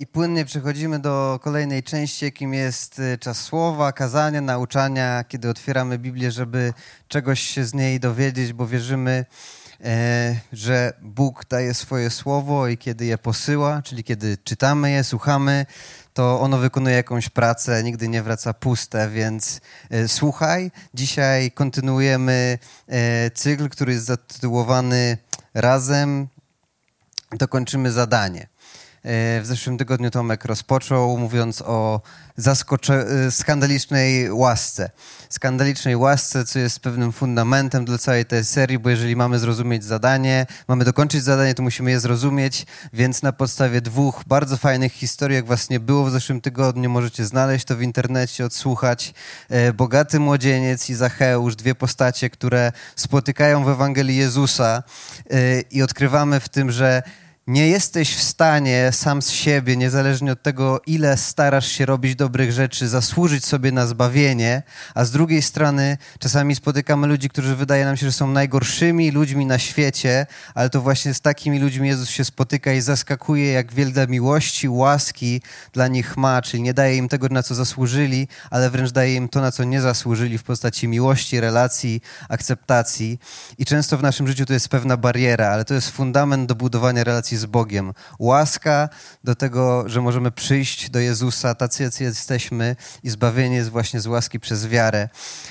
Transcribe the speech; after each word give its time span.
I 0.00 0.06
płynnie 0.06 0.44
przechodzimy 0.44 0.98
do 0.98 1.40
kolejnej 1.42 1.82
części, 1.82 2.24
jakim 2.24 2.54
jest 2.54 2.98
y, 2.98 3.18
czas 3.18 3.40
słowa, 3.40 3.92
kazania, 3.92 4.40
nauczania, 4.40 5.24
kiedy 5.28 5.48
otwieramy 5.48 5.98
Biblię, 5.98 6.30
żeby 6.30 6.72
czegoś 7.08 7.40
się 7.40 7.64
z 7.64 7.74
niej 7.74 8.00
dowiedzieć, 8.00 8.52
bo 8.52 8.66
wierzymy, 8.66 9.24
e, 9.84 10.40
że 10.52 10.92
Bóg 11.02 11.44
daje 11.48 11.74
swoje 11.74 12.10
słowo 12.10 12.68
i 12.68 12.78
kiedy 12.78 13.04
je 13.04 13.18
posyła, 13.18 13.82
czyli 13.82 14.04
kiedy 14.04 14.38
czytamy 14.44 14.90
je, 14.90 15.04
słuchamy, 15.04 15.66
to 16.14 16.40
ono 16.40 16.58
wykonuje 16.58 16.96
jakąś 16.96 17.28
pracę, 17.28 17.82
nigdy 17.82 18.08
nie 18.08 18.22
wraca 18.22 18.54
puste, 18.54 19.08
więc 19.08 19.60
e, 19.90 20.08
słuchaj. 20.08 20.70
Dzisiaj 20.94 21.50
kontynuujemy 21.50 22.58
e, 22.88 23.30
cykl, 23.30 23.68
który 23.68 23.92
jest 23.92 24.04
zatytułowany 24.04 25.18
Razem 25.54 26.28
dokończymy 27.38 27.92
zadanie. 27.92 28.46
E, 29.04 29.40
w 29.40 29.46
zeszłym 29.46 29.78
tygodniu 29.78 30.10
Tomek 30.10 30.44
rozpoczął 30.44 31.18
mówiąc 31.18 31.62
o 31.62 32.00
zaskocze- 32.38 33.26
e, 33.26 33.30
skandalicznej 33.30 34.32
łasce. 34.32 34.90
Skandalicznej 35.28 35.96
łasce, 35.96 36.44
co 36.44 36.58
jest 36.58 36.80
pewnym 36.80 37.12
fundamentem 37.12 37.84
dla 37.84 37.98
całej 37.98 38.24
tej 38.24 38.44
serii, 38.44 38.78
bo 38.78 38.90
jeżeli 38.90 39.16
mamy 39.16 39.38
zrozumieć 39.38 39.84
zadanie, 39.84 40.46
mamy 40.68 40.84
dokończyć 40.84 41.22
zadanie, 41.22 41.54
to 41.54 41.62
musimy 41.62 41.90
je 41.90 42.00
zrozumieć, 42.00 42.66
więc 42.92 43.22
na 43.22 43.32
podstawie 43.32 43.80
dwóch 43.80 44.22
bardzo 44.26 44.56
fajnych 44.56 44.92
historii, 44.92 45.34
jak 45.34 45.46
właśnie 45.46 45.80
było 45.80 46.04
w 46.04 46.10
zeszłym 46.10 46.40
tygodniu, 46.40 46.90
możecie 46.90 47.24
znaleźć 47.26 47.64
to 47.64 47.76
w 47.76 47.82
internecie, 47.82 48.44
odsłuchać. 48.44 49.14
E, 49.48 49.72
Bogaty 49.72 50.20
młodzieniec 50.20 50.90
i 50.90 50.94
Zacheusz, 50.94 51.56
dwie 51.56 51.74
postacie, 51.74 52.30
które 52.30 52.72
spotykają 52.96 53.64
w 53.64 53.68
Ewangelii 53.68 54.16
Jezusa 54.16 54.82
i 55.70 55.82
odkrywamy 55.82 56.40
w 56.40 56.48
tym, 56.48 56.70
że 56.70 57.02
nie 57.50 57.68
jesteś 57.68 58.16
w 58.16 58.22
stanie 58.22 58.90
sam 58.92 59.22
z 59.22 59.30
siebie, 59.30 59.76
niezależnie 59.76 60.32
od 60.32 60.42
tego, 60.42 60.80
ile 60.86 61.16
starasz 61.16 61.66
się 61.66 61.86
robić 61.86 62.16
dobrych 62.16 62.52
rzeczy, 62.52 62.88
zasłużyć 62.88 63.44
sobie 63.44 63.72
na 63.72 63.86
zbawienie, 63.86 64.62
a 64.94 65.04
z 65.04 65.10
drugiej 65.10 65.42
strony 65.42 65.98
czasami 66.18 66.54
spotykamy 66.54 67.06
ludzi, 67.06 67.28
którzy 67.28 67.56
wydaje 67.56 67.84
nam 67.84 67.96
się, 67.96 68.06
że 68.06 68.12
są 68.12 68.26
najgorszymi 68.26 69.10
ludźmi 69.10 69.46
na 69.46 69.58
świecie, 69.58 70.26
ale 70.54 70.70
to 70.70 70.80
właśnie 70.80 71.14
z 71.14 71.20
takimi 71.20 71.58
ludźmi 71.58 71.88
Jezus 71.88 72.10
się 72.10 72.24
spotyka 72.24 72.72
i 72.72 72.80
zaskakuje, 72.80 73.52
jak 73.52 73.72
wiele 73.72 74.06
miłości, 74.08 74.68
łaski 74.68 75.42
dla 75.72 75.88
nich 75.88 76.16
ma, 76.16 76.42
czyli 76.42 76.62
nie 76.62 76.74
daje 76.74 76.96
im 76.96 77.08
tego, 77.08 77.28
na 77.30 77.42
co 77.42 77.54
zasłużyli, 77.54 78.28
ale 78.50 78.70
wręcz 78.70 78.90
daje 78.90 79.14
im 79.14 79.28
to, 79.28 79.40
na 79.40 79.52
co 79.52 79.64
nie 79.64 79.80
zasłużyli 79.80 80.38
w 80.38 80.42
postaci 80.42 80.88
miłości, 80.88 81.40
relacji, 81.40 82.00
akceptacji. 82.28 83.18
I 83.58 83.64
często 83.64 83.98
w 83.98 84.02
naszym 84.02 84.28
życiu 84.28 84.46
to 84.46 84.52
jest 84.52 84.68
pewna 84.68 84.96
bariera, 84.96 85.48
ale 85.48 85.64
to 85.64 85.74
jest 85.74 85.90
fundament 85.90 86.48
do 86.48 86.54
budowania 86.54 87.04
relacji 87.04 87.39
z 87.40 87.46
Bogiem. 87.46 87.92
Łaska 88.18 88.88
do 89.24 89.34
tego, 89.34 89.88
że 89.88 90.00
możemy 90.00 90.30
przyjść 90.30 90.90
do 90.90 90.98
Jezusa, 90.98 91.54
tacy 91.54 91.82
jacy 91.82 92.04
jesteśmy 92.04 92.76
i 93.02 93.10
zbawienie 93.10 93.56
jest 93.56 93.70
właśnie 93.70 94.00
z 94.00 94.06
łaski 94.06 94.40
przez 94.40 94.66
wiarę. 94.66 95.08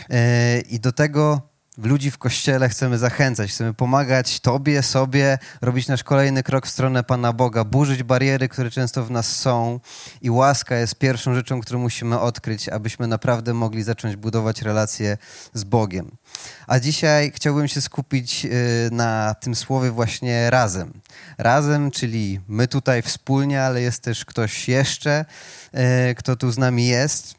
E, 0.10 0.60
I 0.60 0.80
do 0.80 0.92
tego 0.92 1.50
ludzi 1.88 2.12
w 2.12 2.18
kościele 2.18 2.70
chcemy 2.70 2.98
zachęcać, 2.98 3.52
chcemy 3.52 3.74
pomagać 3.74 4.40
Tobie, 4.40 4.84
sobie, 4.84 5.38
robić 5.62 5.88
nasz 5.88 6.04
kolejny 6.04 6.44
krok 6.44 6.66
w 6.66 6.70
stronę 6.70 7.04
Pana 7.04 7.34
Boga, 7.34 7.64
burzyć 7.64 8.04
bariery, 8.04 8.50
które 8.50 8.72
często 8.72 9.04
w 9.04 9.12
nas 9.12 9.36
są 9.36 9.80
i 10.22 10.30
łaska 10.30 10.76
jest 10.76 10.96
pierwszą 10.96 11.36
rzeczą, 11.36 11.62
którą 11.62 11.80
musimy 11.80 12.20
odkryć, 12.20 12.70
abyśmy 12.70 13.08
naprawdę 13.08 13.54
mogli 13.54 13.84
zacząć 13.84 14.16
budować 14.16 14.62
relacje 14.62 15.18
z 15.54 15.64
Bogiem. 15.64 16.12
A 16.68 16.80
dzisiaj 16.80 17.32
chciałbym 17.36 17.68
się 17.68 17.82
skupić 17.82 18.46
y, 18.46 18.50
na 18.92 19.36
tym 19.40 19.56
słowie 19.56 19.92
właśnie 19.92 20.50
razem. 20.50 20.94
Razem, 21.38 21.92
czyli 21.92 22.40
my 22.48 22.68
tutaj 22.68 23.02
wspólnie, 23.02 23.62
ale 23.62 23.82
jest 23.82 24.04
też 24.04 24.26
ktoś 24.26 24.68
jeszcze, 24.68 25.26
y, 26.12 26.16
kto 26.16 26.36
tu 26.36 26.52
z 26.52 26.58
nami 26.58 26.88
jest. 26.88 27.39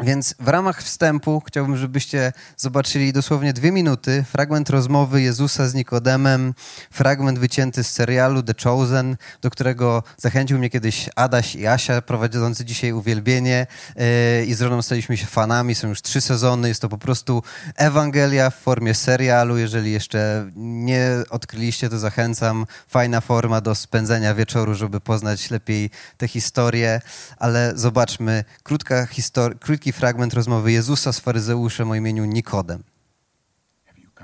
Więc 0.00 0.34
w 0.40 0.48
ramach 0.48 0.82
wstępu 0.82 1.42
chciałbym, 1.46 1.76
żebyście 1.76 2.32
zobaczyli 2.56 3.12
dosłownie 3.12 3.52
dwie 3.52 3.72
minuty 3.72 4.24
fragment 4.32 4.70
rozmowy 4.70 5.22
Jezusa 5.22 5.68
z 5.68 5.74
Nikodemem, 5.74 6.54
fragment 6.90 7.38
wycięty 7.38 7.84
z 7.84 7.90
serialu 7.90 8.42
The 8.42 8.54
Chosen, 8.64 9.16
do 9.42 9.50
którego 9.50 10.02
zachęcił 10.16 10.58
mnie 10.58 10.70
kiedyś 10.70 11.10
Adaś 11.16 11.54
i 11.54 11.66
Asia, 11.66 12.02
prowadzący 12.02 12.64
dzisiaj 12.64 12.92
uwielbienie 12.92 13.66
yy, 13.96 14.46
i 14.46 14.54
z 14.54 14.60
żoną 14.60 14.82
staliśmy 14.82 15.16
się 15.16 15.26
fanami, 15.26 15.74
są 15.74 15.88
już 15.88 16.02
trzy 16.02 16.20
sezony, 16.20 16.68
jest 16.68 16.82
to 16.82 16.88
po 16.88 16.98
prostu 16.98 17.42
Ewangelia 17.76 18.50
w 18.50 18.56
formie 18.56 18.94
serialu, 18.94 19.58
jeżeli 19.58 19.92
jeszcze 19.92 20.50
nie 20.56 21.10
odkryliście, 21.30 21.88
to 21.88 21.98
zachęcam, 21.98 22.66
fajna 22.88 23.20
forma 23.20 23.60
do 23.60 23.74
spędzenia 23.74 24.34
wieczoru, 24.34 24.74
żeby 24.74 25.00
poznać 25.00 25.50
lepiej 25.50 25.90
tę 26.16 26.28
historię, 26.28 27.00
ale 27.38 27.72
zobaczmy, 27.74 28.44
krótka 28.62 29.06
historia, 29.06 29.58
krótki 29.58 29.85
fragment 29.92 30.34
rozmowy 30.34 30.72
Jezusa 30.72 31.12
z 31.12 31.20
faryzeuszem 31.20 31.90
o 31.90 31.94
imieniu 31.94 32.24
Nikodem. 32.24 32.82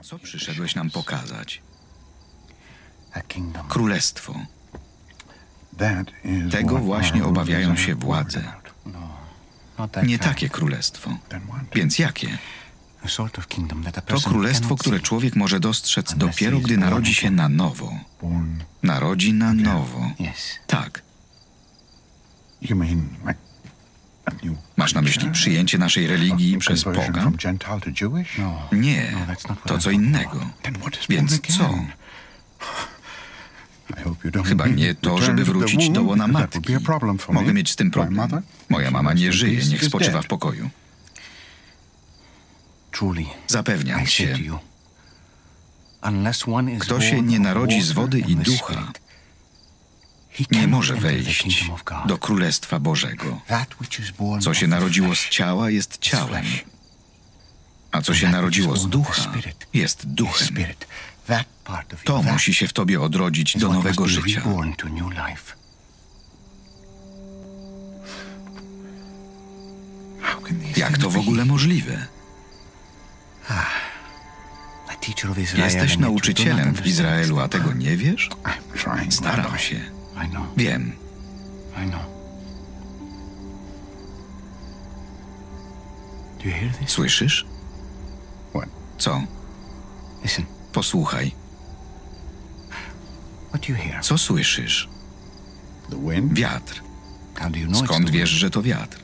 Co 0.02 0.18
przyszedłeś 0.18 0.74
nam 0.74 0.90
pokazać? 0.90 1.62
Królestwo. 3.68 4.34
Tego 6.50 6.78
właśnie 6.78 7.24
obawiają 7.24 7.76
się 7.76 7.94
władze. 7.94 8.52
Nie 10.02 10.18
takie 10.18 10.48
królestwo. 10.48 11.18
Więc 11.74 11.98
jakie? 11.98 12.38
To 14.06 14.20
królestwo, 14.20 14.76
które 14.76 15.00
człowiek 15.00 15.36
może 15.36 15.60
dostrzec 15.60 16.14
dopiero, 16.14 16.60
gdy 16.60 16.76
narodzi 16.76 17.14
się 17.14 17.30
na 17.30 17.48
nowo. 17.48 17.92
Narodzi 18.82 19.32
na 19.32 19.52
nowo. 19.54 20.10
Tak. 20.66 21.02
Masz 24.77 24.94
na 24.94 25.03
myśli 25.03 25.31
przyjęcie 25.31 25.78
naszej 25.78 26.06
religii 26.06 26.59
przez 26.59 26.84
Boga? 26.84 27.31
Nie, 28.72 29.12
to 29.66 29.78
co 29.78 29.91
innego. 29.91 30.47
Więc 31.09 31.41
co? 31.41 31.75
Chyba 34.44 34.66
nie 34.66 34.94
to, 34.94 35.19
żeby 35.19 35.44
wrócić 35.44 35.91
do 35.91 36.03
łona 36.03 36.28
matki. 36.28 36.60
Mogę 37.33 37.53
mieć 37.53 37.71
z 37.71 37.77
tym 37.77 37.91
problem. 37.91 38.43
Moja 38.69 38.91
mama 38.91 39.12
nie 39.12 39.33
żyje, 39.33 39.60
niech 39.71 39.84
spoczywa 39.84 40.22
w 40.22 40.27
pokoju. 40.27 40.71
Zapewniam 43.47 44.06
cię, 44.06 44.39
kto 46.81 47.00
się 47.00 47.22
nie 47.22 47.41
narodzi 47.41 47.83
z 47.83 47.93
wody 47.93 48.19
i 48.19 48.37
ducha, 48.37 48.93
nie 50.50 50.69
może 50.69 50.97
wejść 50.97 51.69
do 52.06 52.19
Królestwa 52.19 52.81
Bożego. 52.81 53.41
Co 54.41 54.54
się 54.54 54.66
narodziło 54.66 55.15
z 55.15 55.28
ciała, 55.28 55.70
jest 55.70 55.98
ciałem, 55.98 56.44
a 57.93 58.03
co 58.03 58.15
się 58.15 58.28
narodziło 58.28 58.76
z 58.76 58.88
ducha, 58.88 59.32
jest 59.75 60.06
duchem. 60.06 60.56
To 62.04 62.22
musi 62.22 62.54
się 62.54 62.69
w 62.69 62.72
tobie 62.72 63.00
odrodzić 63.00 63.56
do 63.59 63.72
nowego 63.72 64.09
życia. 64.09 64.42
Jak 70.76 70.98
to 70.98 71.10
w 71.10 71.16
ogóle 71.16 71.44
możliwe? 71.44 72.06
Jesteś 75.54 75.98
nauczycielem 75.98 76.75
w 76.75 76.87
Izraelu, 76.87 77.41
a 77.41 77.48
tego 77.48 77.72
nie 77.72 77.97
wiesz? 77.97 78.31
Staram 79.10 79.59
się. 79.59 80.01
Wiem. 80.56 80.92
Słyszysz? 86.86 87.46
Co? 88.98 89.22
Posłuchaj. 90.72 91.32
Co 94.02 94.18
słyszysz? 94.18 94.88
Wiatr. 96.34 96.82
Skąd 97.86 98.10
wiesz, 98.10 98.30
że 98.30 98.50
to 98.50 98.62
wiatr? 98.62 98.98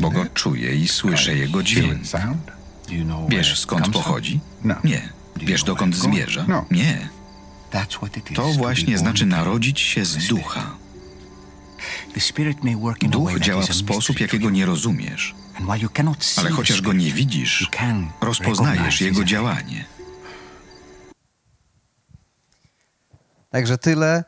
Bo 0.00 0.10
go 0.10 0.26
czuję 0.34 0.74
i 0.76 0.88
słyszę 0.88 1.34
jego 1.36 1.62
dźwięk. 1.62 2.06
Wiesz, 3.28 3.58
skąd 3.60 3.82
pochodzi? 3.92 4.40
Nie. 4.84 5.08
Wiesz, 5.36 5.62
dokąd 5.64 5.94
zmierza? 5.96 6.44
Nie. 6.70 7.08
To 8.34 8.52
właśnie 8.52 8.98
znaczy 8.98 9.26
narodzić 9.26 9.80
się 9.80 10.04
z 10.04 10.26
ducha. 10.26 10.76
Duch 13.02 13.38
działa 13.38 13.62
w 13.62 13.74
sposób, 13.74 14.20
jakiego 14.20 14.50
nie 14.50 14.66
rozumiesz. 14.66 15.34
Ale 16.36 16.50
chociaż 16.50 16.82
go 16.82 16.92
nie 16.92 17.12
widzisz, 17.12 17.70
rozpoznajesz 18.20 19.00
jego 19.00 19.24
działanie. 19.24 19.84
Także 23.50 23.78
tyle. 23.78 24.24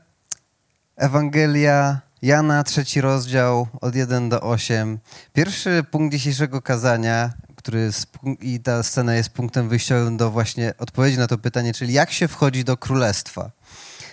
Ewangelia 0.96 2.00
Jana, 2.22 2.64
trzeci 2.64 3.00
rozdział, 3.00 3.68
od 3.80 3.94
1 3.94 4.28
do 4.28 4.40
8. 4.40 4.98
Pierwszy 5.32 5.84
punkt 5.90 6.14
dzisiejszego 6.14 6.62
kazania, 6.62 7.32
który 7.60 7.80
jest, 7.80 8.06
i 8.40 8.60
ta 8.60 8.82
scena 8.82 9.14
jest 9.14 9.30
punktem 9.30 9.68
wyjściowym 9.68 10.16
do 10.16 10.30
właśnie 10.30 10.74
odpowiedzi 10.78 11.18
na 11.18 11.26
to 11.26 11.38
pytanie, 11.38 11.72
czyli 11.74 11.92
jak 11.92 12.10
się 12.12 12.28
wchodzi 12.28 12.64
do 12.64 12.76
królestwa. 12.76 13.50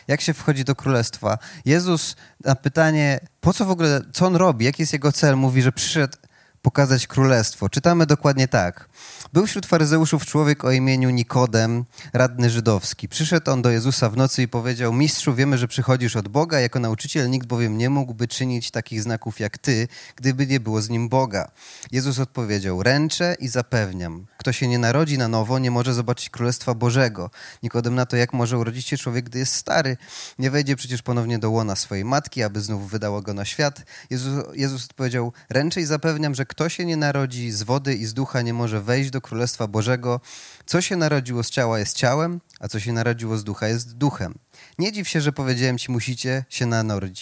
Jak 0.08 0.22
się 0.22 0.34
wchodzi 0.34 0.64
do 0.64 0.76
królestwa? 0.76 1.38
Jezus 1.66 2.16
na 2.44 2.56
pytanie, 2.56 3.20
po 3.42 3.54
co 3.54 3.66
w 3.66 3.72
ogóle, 3.72 4.02
co 4.14 4.26
on 4.26 4.36
robi, 4.36 4.66
jaki 4.66 4.82
jest 4.82 4.94
jego 4.94 5.12
cel, 5.12 5.38
mówi, 5.38 5.62
że 5.62 5.72
przyszedł 5.72 6.18
pokazać 6.62 7.08
królestwo. 7.08 7.70
Czytamy 7.70 8.06
dokładnie 8.06 8.48
tak. 8.48 8.90
Był 9.34 9.48
wśród 9.48 9.66
faryzeuszów 9.66 10.26
człowiek 10.26 10.66
o 10.66 10.72
imieniu 10.72 11.10
Nikodem, 11.10 11.86
radny 12.14 12.50
żydowski. 12.50 13.10
Przyszedł 13.10 13.52
on 13.52 13.62
do 13.62 13.70
Jezusa 13.70 14.10
w 14.10 14.18
nocy 14.18 14.42
i 14.42 14.48
powiedział: 14.48 14.94
Mistrzu, 14.94 15.36
wiemy, 15.36 15.58
że 15.58 15.68
przychodzisz 15.68 16.16
od 16.16 16.28
Boga, 16.28 16.60
jako 16.60 16.80
nauczyciel 16.80 17.30
nikt 17.30 17.48
bowiem 17.48 17.78
nie 17.78 17.90
mógłby 17.90 18.28
czynić 18.28 18.72
takich 18.72 19.02
znaków 19.02 19.40
jak 19.40 19.58
ty, 19.58 19.88
gdyby 20.16 20.48
nie 20.48 20.60
było 20.60 20.82
z 20.82 20.90
nim 20.90 21.10
Boga. 21.10 21.52
Jezus 21.92 22.20
odpowiedział: 22.20 22.84
Ręczę 22.84 23.36
i 23.40 23.48
zapewniam, 23.48 24.26
kto 24.38 24.52
się 24.52 24.68
nie 24.68 24.80
narodzi 24.80 25.18
na 25.18 25.28
nowo, 25.28 25.60
nie 25.60 25.72
może 25.72 25.94
zobaczyć 25.94 26.30
Królestwa 26.30 26.74
Bożego. 26.74 27.30
Nikodem 27.64 27.96
na 27.96 28.06
to, 28.06 28.18
jak 28.18 28.34
może 28.34 28.58
urodzić 28.58 28.88
się 28.88 28.98
człowiek, 28.98 29.26
gdy 29.26 29.40
jest 29.40 29.54
stary, 29.54 29.98
nie 30.40 30.52
wejdzie 30.52 30.76
przecież 30.76 31.02
ponownie 31.02 31.40
do 31.40 31.52
łona 31.52 31.76
swojej 31.76 32.06
matki, 32.06 32.44
aby 32.44 32.62
znów 32.62 32.90
wydała 32.90 33.22
go 33.22 33.34
na 33.34 33.46
świat. 33.46 33.82
Jezus, 34.10 34.46
Jezus 34.54 34.86
odpowiedział: 34.86 35.34
Ręczę 35.50 35.82
i 35.82 35.86
zapewniam, 35.86 36.36
że 36.36 36.46
kto 36.46 36.70
się 36.70 36.86
nie 36.86 36.98
narodzi 36.98 37.52
z 37.52 37.64
wody 37.64 37.96
i 37.96 38.06
z 38.06 38.14
ducha, 38.14 38.42
nie 38.42 38.54
może 38.54 38.82
wejść 38.82 39.10
do 39.10 39.17
Królestwa 39.22 39.68
Bożego. 39.68 40.22
Co 40.66 40.82
się 40.82 40.96
narodziło 40.96 41.44
z 41.44 41.50
ciała 41.50 41.80
jest 41.80 41.98
ciałem, 41.98 42.42
a 42.60 42.68
co 42.68 42.80
się 42.80 42.94
narodziło 42.94 43.38
z 43.38 43.44
ducha 43.44 43.68
jest 43.68 43.98
duchem. 43.98 44.34
Nie 44.80 44.92
dziw 44.92 45.10
się, 45.10 45.22
że 45.22 45.32
powiedziałem 45.32 45.78
ci, 45.78 45.92
musicie 45.92 46.46
się 46.50 46.66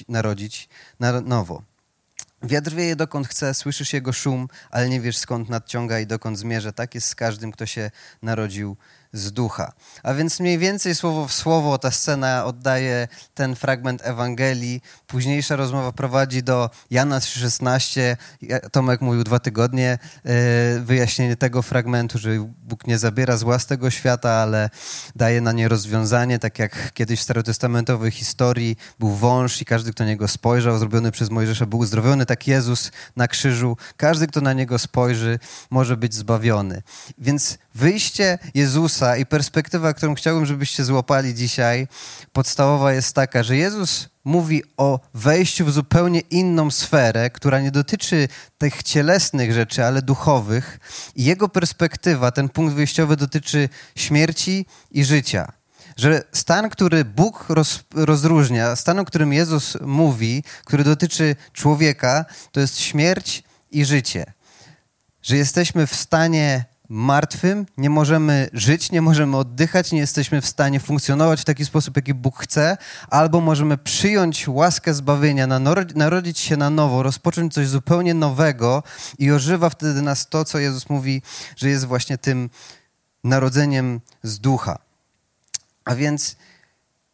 narodzić 0.07 0.69
na 1.00 1.21
nowo. 1.21 1.63
Wiatr 2.44 2.71
wieje 2.71 2.95
dokąd 2.95 3.27
chce, 3.27 3.53
słyszysz 3.53 3.94
jego 3.94 4.13
szum, 4.13 4.47
ale 4.71 4.89
nie 4.89 5.01
wiesz 5.01 5.18
skąd 5.18 5.50
nadciąga 5.50 6.00
i 6.00 6.07
dokąd 6.07 6.39
zmierza. 6.39 6.71
Tak 6.71 6.95
jest 6.95 7.07
z 7.07 7.15
każdym, 7.15 7.51
kto 7.51 7.65
się 7.65 7.92
narodził 8.21 8.77
z 9.15 9.31
ducha. 9.31 9.71
A 10.03 10.13
więc 10.13 10.39
mniej 10.39 10.57
więcej 10.57 10.95
słowo 10.95 11.27
w 11.27 11.33
słowo 11.33 11.77
ta 11.77 11.91
scena 11.91 12.45
oddaje 12.45 13.07
ten 13.33 13.56
fragment 13.56 14.01
Ewangelii. 14.03 14.81
Późniejsza 15.07 15.56
rozmowa 15.56 15.91
prowadzi 15.91 16.44
do 16.44 16.69
Jana 16.91 17.19
3,16. 17.19 18.15
Tomek 18.71 19.01
mówił 19.01 19.23
dwa 19.23 19.39
tygodnie 19.39 19.97
e, 20.25 20.79
wyjaśnienie 20.79 21.35
tego 21.35 21.62
fragmentu, 21.62 22.17
że 22.17 22.29
Bóg 22.63 22.88
nie 22.88 22.97
zabiera 22.97 23.38
zła 23.38 23.59
z 23.59 23.65
tego 23.65 23.89
świata, 23.89 24.31
ale 24.31 24.69
daje 25.15 25.41
na 25.41 25.51
nie 25.51 25.68
rozwiązanie, 25.68 26.39
tak 26.39 26.59
jak 26.59 26.94
kiedyś 26.94 27.19
w 27.19 27.23
starotestamentowej 27.23 28.11
historii 28.11 28.77
był 29.00 29.09
wąż 29.09 29.61
i 29.61 29.65
każdy, 29.65 29.91
kto 29.91 30.03
na 30.03 30.09
niego 30.09 30.27
spojrzał, 30.27 30.77
zrobiony 30.77 31.11
przez 31.11 31.29
Mojżesza, 31.29 31.65
był 31.65 31.79
uzdrowiony. 31.79 32.25
Tak 32.25 32.47
Jezus 32.47 32.91
na 33.15 33.27
krzyżu, 33.27 33.77
każdy, 33.97 34.27
kto 34.27 34.41
na 34.41 34.53
niego 34.53 34.79
spojrzy, 34.79 35.39
może 35.69 35.97
być 35.97 36.13
zbawiony. 36.13 36.81
Więc 37.18 37.57
wyjście 37.75 38.38
Jezusa 38.54 39.18
i 39.18 39.25
perspektywa, 39.25 39.94
którą 39.94 40.16
chciałbym, 40.16 40.45
żebyście 40.45 40.83
złapali 40.83 41.33
dzisiaj, 41.33 41.88
podstawowa 42.33 42.94
jest 42.94 43.16
taka, 43.16 43.44
że 43.44 43.57
Jezus 43.57 44.10
mówi 44.25 44.63
o 44.77 45.00
wejściu 45.13 45.66
w 45.66 45.72
zupełnie 45.72 46.19
inną 46.19 46.72
sferę, 46.72 47.30
która 47.30 47.60
nie 47.60 47.72
dotyczy 47.72 48.27
tych 48.57 48.83
cielesnych 48.83 49.54
rzeczy, 49.54 49.86
ale 49.86 50.01
duchowych. 50.01 50.80
I 51.16 51.24
jego 51.24 51.50
perspektywa, 51.50 52.31
ten 52.31 52.50
punkt 52.50 52.75
wyjściowy 52.75 53.16
dotyczy 53.18 53.69
śmierci 53.95 54.66
i 54.92 55.06
życia. 55.06 55.51
Że 55.98 56.24
stan, 56.31 56.69
który 56.69 57.06
Bóg 57.06 57.45
roz, 57.50 57.83
rozróżnia, 57.94 58.75
stan, 58.75 59.00
o 59.00 59.06
którym 59.06 59.33
Jezus 59.33 59.78
mówi, 59.81 60.44
który 60.66 60.83
dotyczy 60.83 61.36
człowieka, 61.54 62.25
to 62.51 62.60
jest 62.60 62.80
śmierć 62.80 63.44
i 63.71 63.86
życie. 63.86 64.33
Że 65.21 65.38
jesteśmy 65.38 65.88
w 65.88 65.95
stanie 65.95 66.66
martwym, 66.89 67.65
nie 67.77 67.89
możemy 67.89 68.49
żyć, 68.53 68.91
nie 68.91 69.01
możemy 69.01 69.37
oddychać, 69.37 69.91
nie 69.91 69.99
jesteśmy 69.99 70.41
w 70.41 70.45
stanie 70.45 70.79
funkcjonować 70.79 71.41
w 71.41 71.45
taki 71.45 71.65
sposób, 71.65 71.95
jaki 71.95 72.13
Bóg 72.13 72.39
chce, 72.39 72.77
albo 73.09 73.41
możemy 73.41 73.77
przyjąć 73.77 74.47
łaskę 74.47 74.93
zbawienia, 74.93 75.47
narodzić 75.95 76.39
się 76.39 76.57
na 76.57 76.69
nowo, 76.69 77.03
rozpocząć 77.03 77.53
coś 77.53 77.67
zupełnie 77.67 78.13
nowego 78.13 78.83
i 79.19 79.31
ożywa 79.31 79.69
wtedy 79.69 80.01
nas 80.01 80.29
to, 80.29 80.45
co 80.45 80.59
Jezus 80.59 80.89
mówi, 80.89 81.21
że 81.55 81.69
jest 81.69 81.85
właśnie 81.85 82.17
tym 82.17 82.49
narodzeniem 83.23 84.01
z 84.23 84.39
ducha. 84.39 84.77
A 85.85 85.95
więc 85.95 86.35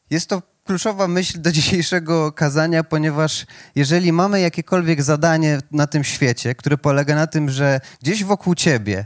jest 0.09 0.29
to 0.29 0.41
kluczowa 0.63 1.07
myśl 1.07 1.41
do 1.41 1.51
dzisiejszego 1.51 2.31
kazania, 2.31 2.83
ponieważ 2.83 3.45
jeżeli 3.75 4.11
mamy 4.11 4.41
jakiekolwiek 4.41 5.03
zadanie 5.03 5.59
na 5.71 5.87
tym 5.87 6.03
świecie, 6.03 6.55
które 6.55 6.77
polega 6.77 7.15
na 7.15 7.27
tym, 7.27 7.49
że 7.49 7.79
gdzieś 8.01 8.23
wokół 8.23 8.55
ciebie 8.55 9.05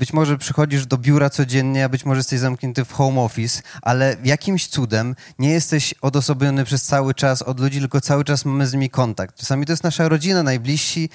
być 0.00 0.12
może 0.12 0.38
przychodzisz 0.38 0.86
do 0.86 0.98
biura 0.98 1.30
codziennie, 1.30 1.84
a 1.84 1.88
być 1.88 2.04
może 2.04 2.18
jesteś 2.18 2.40
zamknięty 2.40 2.84
w 2.84 2.92
home 2.92 3.20
office, 3.20 3.62
ale 3.82 4.16
jakimś 4.24 4.66
cudem 4.66 5.14
nie 5.38 5.50
jesteś 5.50 5.94
odosobniony 6.00 6.64
przez 6.64 6.82
cały 6.82 7.14
czas 7.14 7.42
od 7.42 7.60
ludzi, 7.60 7.80
tylko 7.80 8.00
cały 8.00 8.24
czas 8.24 8.44
mamy 8.44 8.66
z 8.66 8.72
nimi 8.72 8.90
kontakt. 8.90 9.36
Czasami 9.36 9.66
to 9.66 9.72
jest 9.72 9.84
nasza 9.84 10.08
rodzina, 10.08 10.42
najbliżsi. 10.42 11.08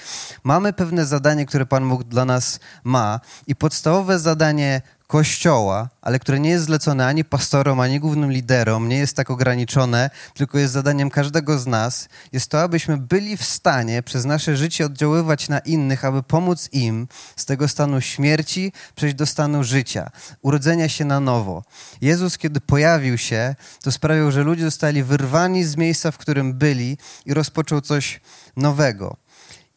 Mamy 0.44 0.74
pewne 0.74 1.06
zadanie, 1.06 1.46
które 1.46 1.66
Pan 1.66 1.90
Bóg 1.90 2.04
dla 2.04 2.26
nas 2.26 2.60
ma 2.84 3.20
i 3.48 3.56
podstawowe 3.56 4.20
zadanie 4.20 4.82
Kościoła, 5.16 5.90
ale 6.02 6.20
które 6.20 6.40
nie 6.40 6.50
jest 6.50 6.66
zlecone 6.66 7.08
ani 7.08 7.26
pastorom, 7.26 7.80
ani 7.80 8.00
głównym 8.00 8.32
liderom, 8.32 8.90
nie 8.90 8.98
jest 8.98 9.16
tak 9.16 9.30
ograniczone, 9.32 10.10
tylko 10.34 10.58
jest 10.58 10.74
zadaniem 10.74 11.10
każdego 11.10 11.60
z 11.60 11.68
nas, 11.68 12.10
jest 12.32 12.52
to, 12.52 12.62
abyśmy 12.62 12.98
byli 12.98 13.38
w 13.38 13.44
stanie 13.44 14.04
przez 14.04 14.26
nasze 14.26 14.58
życie 14.58 14.86
oddziaływać 14.86 15.50
na 15.50 15.60
innych, 15.60 16.06
aby 16.06 16.24
pomóc 16.24 16.70
im 16.72 17.08
z 17.36 17.46
tego 17.46 17.68
stanu 17.68 18.02
śmierci 18.02 18.74
przejść 18.96 19.16
do 19.16 19.26
stanu 19.26 19.64
życia, 19.64 20.10
urodzenia 20.42 20.90
się 20.90 21.06
na 21.06 21.20
nowo. 21.20 21.64
Jezus, 22.02 22.38
kiedy 22.38 22.62
pojawił 22.62 23.18
się, 23.18 23.56
to 23.84 23.92
sprawił, 23.92 24.32
że 24.32 24.44
ludzie 24.44 24.64
zostali 24.64 25.04
wyrwani 25.04 25.64
z 25.64 25.78
miejsca, 25.78 26.12
w 26.12 26.18
którym 26.18 26.54
byli 26.54 26.98
i 27.26 27.34
rozpoczął 27.34 27.82
coś 27.82 28.22
nowego. 28.58 29.18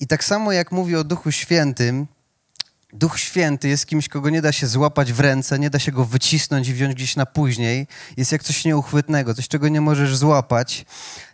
I 0.01 0.07
tak 0.07 0.25
samo 0.25 0.53
jak 0.53 0.73
mówi 0.73 0.97
o 0.97 1.05
Duchu 1.05 1.33
Świętym, 1.33 2.07
Duch 2.93 3.19
Święty 3.19 3.69
jest 3.69 3.87
kimś, 3.87 4.09
kogo 4.09 4.31
nie 4.31 4.43
da 4.43 4.53
się 4.53 4.67
złapać 4.67 5.13
w 5.13 5.21
ręce, 5.21 5.59
nie 5.59 5.71
da 5.71 5.79
się 5.79 5.93
go 5.93 6.05
wycisnąć 6.05 6.69
i 6.69 6.75
wziąć 6.75 6.95
gdzieś 6.95 7.17
na 7.17 7.27
później. 7.27 7.87
Jest 8.17 8.33
jak 8.33 8.43
coś 8.43 8.65
nieuchwytnego, 8.65 9.35
coś, 9.35 9.49
czego 9.49 9.69
nie 9.69 9.81
możesz 9.81 10.17
złapać. 10.17 10.85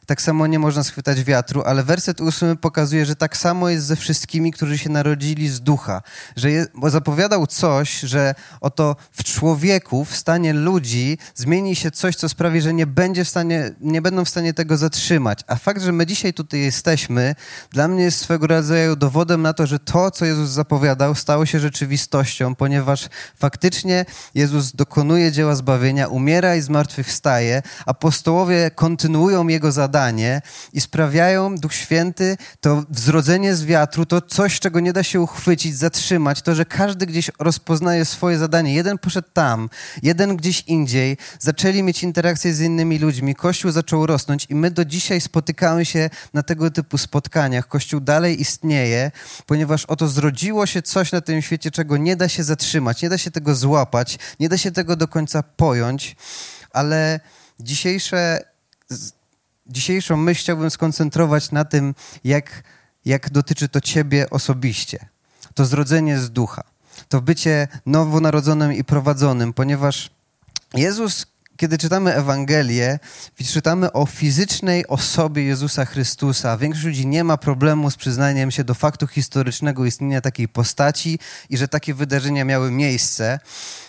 Tak 0.06 0.22
samo 0.22 0.46
nie 0.46 0.58
można 0.58 0.84
schwytać 0.84 1.24
wiatru, 1.24 1.62
ale 1.62 1.82
werset 1.82 2.20
ósmy 2.20 2.56
pokazuje, 2.56 3.06
że 3.06 3.16
tak 3.16 3.36
samo 3.36 3.68
jest 3.68 3.86
ze 3.86 3.96
wszystkimi, 3.96 4.52
którzy 4.52 4.78
się 4.78 4.90
narodzili 4.90 5.48
z 5.48 5.60
ducha. 5.60 6.02
Że 6.36 6.50
je, 6.50 6.66
bo 6.74 6.90
zapowiadał 6.90 7.46
coś, 7.46 8.00
że 8.00 8.34
oto 8.60 8.96
w 9.12 9.24
człowieku, 9.24 10.04
w 10.04 10.16
stanie 10.16 10.52
ludzi 10.52 11.18
zmieni 11.34 11.76
się 11.76 11.90
coś, 11.90 12.16
co 12.16 12.28
sprawi, 12.28 12.60
że 12.60 12.74
nie, 12.74 12.86
będzie 12.86 13.24
w 13.24 13.28
stanie, 13.28 13.70
nie 13.80 14.02
będą 14.02 14.24
w 14.24 14.28
stanie 14.28 14.54
tego 14.54 14.76
zatrzymać. 14.76 15.40
A 15.46 15.56
fakt, 15.56 15.82
że 15.82 15.92
my 15.92 16.06
dzisiaj 16.06 16.34
tutaj 16.34 16.60
jesteśmy, 16.60 17.34
dla 17.70 17.88
mnie 17.88 18.04
jest 18.04 18.18
swego 18.18 18.46
rodzaju 18.46 18.96
dowodem 18.96 19.42
na 19.42 19.52
to, 19.52 19.66
że 19.66 19.78
to, 19.78 20.10
co 20.10 20.24
Jezus 20.24 20.50
zapowiadał, 20.50 21.14
stało 21.14 21.46
się 21.46 21.60
rzeczywistością, 21.60 22.54
ponieważ 22.54 23.08
faktycznie 23.36 24.04
Jezus 24.34 24.72
dokonuje 24.72 25.32
dzieła 25.32 25.54
zbawienia, 25.54 26.08
umiera 26.08 26.56
i 26.56 26.60
zmartwychwstaje, 26.60 27.62
apostołowie 27.86 28.70
kontynuują 28.70 29.48
Jego 29.48 29.72
zadanie, 29.72 29.93
zadanie 29.94 30.42
i 30.72 30.80
sprawiają, 30.80 31.56
Duch 31.56 31.74
Święty, 31.74 32.36
to 32.60 32.84
wzrodzenie 32.90 33.54
z 33.54 33.64
wiatru, 33.64 34.06
to 34.06 34.20
coś, 34.20 34.60
czego 34.60 34.80
nie 34.80 34.92
da 34.92 35.02
się 35.02 35.20
uchwycić, 35.20 35.76
zatrzymać, 35.76 36.42
to, 36.42 36.54
że 36.54 36.64
każdy 36.64 37.06
gdzieś 37.06 37.30
rozpoznaje 37.38 38.04
swoje 38.04 38.38
zadanie. 38.38 38.74
Jeden 38.74 38.98
poszedł 38.98 39.28
tam, 39.32 39.70
jeden 40.02 40.36
gdzieś 40.36 40.60
indziej, 40.66 41.16
zaczęli 41.38 41.82
mieć 41.82 42.02
interakcje 42.02 42.54
z 42.54 42.60
innymi 42.60 42.98
ludźmi, 42.98 43.34
Kościół 43.34 43.70
zaczął 43.70 44.06
rosnąć 44.06 44.46
i 44.50 44.54
my 44.54 44.70
do 44.70 44.84
dzisiaj 44.84 45.20
spotykamy 45.20 45.84
się 45.84 46.10
na 46.32 46.42
tego 46.42 46.70
typu 46.70 46.98
spotkaniach. 46.98 47.68
Kościół 47.68 48.00
dalej 48.00 48.40
istnieje, 48.40 49.10
ponieważ 49.46 49.84
oto 49.84 50.08
zrodziło 50.08 50.66
się 50.66 50.82
coś 50.82 51.12
na 51.12 51.20
tym 51.20 51.42
świecie, 51.42 51.70
czego 51.70 51.96
nie 51.96 52.16
da 52.16 52.28
się 52.28 52.44
zatrzymać, 52.44 53.02
nie 53.02 53.08
da 53.08 53.18
się 53.18 53.30
tego 53.30 53.54
złapać, 53.54 54.18
nie 54.40 54.48
da 54.48 54.58
się 54.58 54.70
tego 54.70 54.96
do 54.96 55.08
końca 55.08 55.42
pojąć, 55.42 56.16
ale 56.70 57.20
dzisiejsze 57.60 58.40
dzisiejszą 59.66 60.16
myśl 60.16 60.40
chciałbym 60.40 60.70
skoncentrować 60.70 61.50
na 61.50 61.64
tym, 61.64 61.94
jak, 62.24 62.62
jak 63.04 63.30
dotyczy 63.30 63.68
to 63.68 63.80
ciebie 63.80 64.30
osobiście. 64.30 65.06
To 65.54 65.64
zrodzenie 65.64 66.18
z 66.18 66.30
ducha, 66.30 66.62
to 67.08 67.20
bycie 67.20 67.68
nowonarodzonym 67.86 68.72
i 68.72 68.84
prowadzonym, 68.84 69.52
ponieważ 69.52 70.10
Jezus, 70.74 71.26
kiedy 71.56 71.78
czytamy 71.78 72.14
Ewangelię, 72.14 72.98
czytamy 73.52 73.92
o 73.92 74.06
fizycznej 74.06 74.86
osobie 74.86 75.42
Jezusa 75.42 75.84
Chrystusa. 75.84 76.56
Większość 76.56 76.84
ludzi 76.84 77.06
nie 77.06 77.24
ma 77.24 77.36
problemu 77.36 77.90
z 77.90 77.96
przyznaniem 77.96 78.50
się 78.50 78.64
do 78.64 78.74
faktu 78.74 79.06
historycznego 79.06 79.84
istnienia 79.84 80.20
takiej 80.20 80.48
postaci 80.48 81.18
i 81.50 81.56
że 81.56 81.68
takie 81.68 81.94
wydarzenia 81.94 82.44
miały 82.44 82.70
miejsce. 82.70 83.38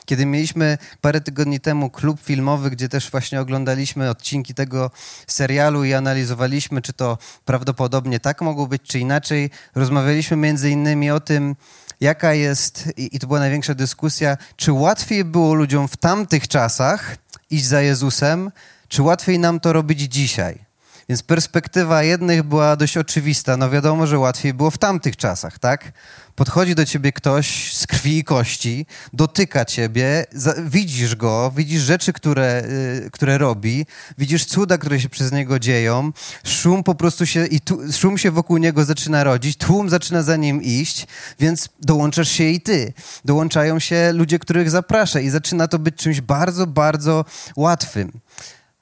Kiedy 0.05 0.25
mieliśmy 0.25 0.77
parę 1.01 1.21
tygodni 1.21 1.59
temu 1.59 1.89
klub 1.89 2.21
filmowy, 2.21 2.69
gdzie 2.69 2.89
też 2.89 3.11
właśnie 3.11 3.41
oglądaliśmy 3.41 4.09
odcinki 4.09 4.53
tego 4.53 4.91
serialu 5.27 5.83
i 5.83 5.93
analizowaliśmy, 5.93 6.81
czy 6.81 6.93
to 6.93 7.17
prawdopodobnie 7.45 8.19
tak 8.19 8.41
mogło 8.41 8.67
być, 8.67 8.81
czy 8.81 8.99
inaczej, 8.99 9.49
rozmawialiśmy 9.75 10.37
między 10.37 10.69
innymi 10.69 11.11
o 11.11 11.19
tym, 11.19 11.55
jaka 12.01 12.33
jest, 12.33 12.93
i 12.97 13.19
to 13.19 13.27
była 13.27 13.39
największa 13.39 13.75
dyskusja, 13.75 14.37
czy 14.55 14.71
łatwiej 14.71 15.23
było 15.23 15.53
ludziom 15.53 15.87
w 15.87 15.97
tamtych 15.97 16.47
czasach 16.47 17.17
iść 17.49 17.65
za 17.65 17.81
Jezusem, 17.81 18.51
czy 18.87 19.01
łatwiej 19.01 19.39
nam 19.39 19.59
to 19.59 19.73
robić 19.73 20.01
dzisiaj? 20.01 20.64
Więc 21.09 21.23
perspektywa 21.23 22.03
jednych 22.03 22.43
była 22.43 22.75
dość 22.75 22.97
oczywista. 22.97 23.57
No 23.57 23.69
wiadomo, 23.69 24.07
że 24.07 24.19
łatwiej 24.19 24.53
było 24.53 24.71
w 24.71 24.77
tamtych 24.77 25.17
czasach, 25.17 25.59
tak? 25.59 25.91
Podchodzi 26.35 26.75
do 26.75 26.85
ciebie 26.85 27.11
ktoś 27.11 27.73
z 27.73 27.87
krwi 27.87 28.17
i 28.17 28.23
kości, 28.23 28.85
dotyka 29.13 29.65
ciebie, 29.65 30.25
widzisz 30.65 31.15
go, 31.15 31.51
widzisz 31.55 31.81
rzeczy, 31.81 32.13
które, 32.13 32.63
y, 33.05 33.09
które 33.11 33.37
robi, 33.37 33.85
widzisz 34.17 34.45
cuda, 34.45 34.77
które 34.77 34.99
się 34.99 35.09
przez 35.09 35.31
niego 35.31 35.59
dzieją, 35.59 36.11
szum 36.43 36.83
po 36.83 36.95
prostu 36.95 37.25
się, 37.25 37.45
i 37.45 37.59
tu, 37.59 37.79
szum 37.93 38.17
się 38.17 38.31
wokół 38.31 38.57
niego 38.57 38.85
zaczyna 38.85 39.23
rodzić, 39.23 39.57
tłum 39.57 39.89
zaczyna 39.89 40.23
za 40.23 40.35
nim 40.35 40.63
iść, 40.63 41.07
więc 41.39 41.69
dołączasz 41.79 42.29
się 42.29 42.43
i 42.43 42.61
ty. 42.61 42.93
Dołączają 43.25 43.79
się 43.79 44.11
ludzie, 44.13 44.39
których 44.39 44.69
zaprasza 44.69 45.19
i 45.19 45.29
zaczyna 45.29 45.67
to 45.67 45.79
być 45.79 45.95
czymś 45.95 46.21
bardzo, 46.21 46.67
bardzo 46.67 47.25
łatwym. 47.55 48.11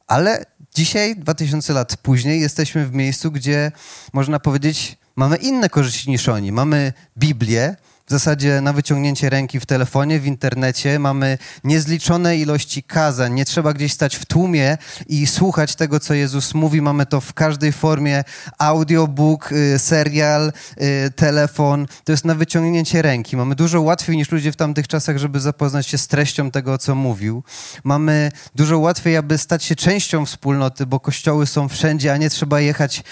Ale 0.08 0.46
dzisiaj, 0.76 1.16
2000 1.16 1.74
lat 1.74 1.98
później, 1.98 2.42
jesteśmy 2.42 2.86
w 2.88 2.94
miejscu, 2.94 3.32
gdzie 3.32 3.72
można 4.14 4.40
powiedzieć, 4.40 4.98
mamy 5.16 5.38
inne 5.38 5.70
korzyści 5.70 6.10
niż 6.10 6.30
oni. 6.30 6.52
Mamy 6.52 6.94
Biblię, 7.18 7.76
zasadzie 8.14 8.62
na 8.62 8.74
wyciągnięcie 8.74 9.30
ręki 9.30 9.60
w 9.60 9.66
telefonie, 9.66 10.20
w 10.20 10.26
internecie. 10.26 11.00
Mamy 11.00 11.38
niezliczone 11.64 12.38
ilości 12.38 12.84
kazań. 12.84 13.34
Nie 13.34 13.46
trzeba 13.46 13.74
gdzieś 13.74 13.94
stać 13.94 14.16
w 14.16 14.26
tłumie 14.26 14.78
i 15.08 15.28
słuchać 15.28 15.76
tego, 15.76 16.00
co 16.00 16.14
Jezus 16.14 16.54
mówi. 16.54 16.82
Mamy 16.82 17.06
to 17.06 17.22
w 17.22 17.34
każdej 17.34 17.72
formie. 17.72 18.24
Audiobook, 18.58 19.52
y, 19.52 19.80
serial, 19.80 20.54
y, 20.82 21.12
telefon. 21.12 21.88
To 22.04 22.12
jest 22.12 22.26
na 22.26 22.36
wyciągnięcie 22.36 23.02
ręki. 23.02 23.38
Mamy 23.38 23.56
dużo 23.56 23.82
łatwiej 23.82 24.18
niż 24.18 24.32
ludzie 24.32 24.52
w 24.52 24.56
tamtych 24.56 24.88
czasach, 24.88 25.18
żeby 25.18 25.40
zapoznać 25.40 25.88
się 25.88 25.98
z 25.98 26.08
treścią 26.08 26.52
tego, 26.52 26.78
co 26.78 26.96
mówił. 26.96 27.44
Mamy 27.84 28.32
dużo 28.56 28.80
łatwiej, 28.80 29.18
aby 29.18 29.38
stać 29.38 29.64
się 29.64 29.76
częścią 29.76 30.26
wspólnoty, 30.26 30.86
bo 30.86 31.00
kościoły 31.00 31.46
są 31.46 31.70
wszędzie, 31.70 32.14
a 32.14 32.18
nie 32.18 32.30
trzeba 32.30 32.60
jechać 32.60 33.04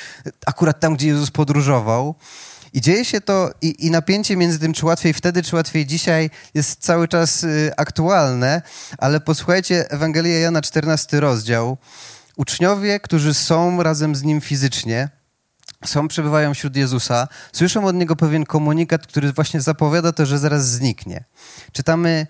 akurat 0.45 0.79
tam, 0.79 0.95
gdzie 0.95 1.07
Jezus 1.07 1.31
podróżował. 1.31 2.15
I 2.73 2.81
dzieje 2.81 3.05
się 3.05 3.21
to, 3.21 3.51
i, 3.61 3.85
i, 3.85 3.91
napięcie 3.91 4.37
między 4.37 4.59
tym, 4.59 4.73
czy 4.73 4.85
łatwiej 4.85 5.13
wtedy, 5.13 5.43
czy 5.43 5.55
łatwiej 5.55 5.85
dzisiaj, 5.85 6.29
jest 6.53 6.81
cały 6.81 7.07
czas 7.07 7.43
y, 7.43 7.71
aktualne, 7.77 8.61
ale 8.97 9.19
posłuchajcie 9.19 9.91
Ewangelia 9.91 10.39
Jana, 10.39 10.61
14 10.61 11.19
rozdział. 11.19 11.77
Uczniowie, 12.37 12.99
którzy 12.99 13.33
są 13.33 13.83
razem 13.83 14.15
z 14.15 14.23
nim 14.23 14.41
fizycznie, 14.41 15.09
są, 15.85 16.07
przebywają 16.07 16.53
wśród 16.53 16.75
Jezusa, 16.75 17.27
słyszą 17.53 17.85
od 17.85 17.95
niego 17.95 18.15
pewien 18.15 18.45
komunikat, 18.45 19.07
który 19.07 19.33
właśnie 19.33 19.61
zapowiada 19.61 20.11
to, 20.11 20.25
że 20.25 20.39
zaraz 20.39 20.69
zniknie. 20.69 21.23
Czytamy, 21.71 22.27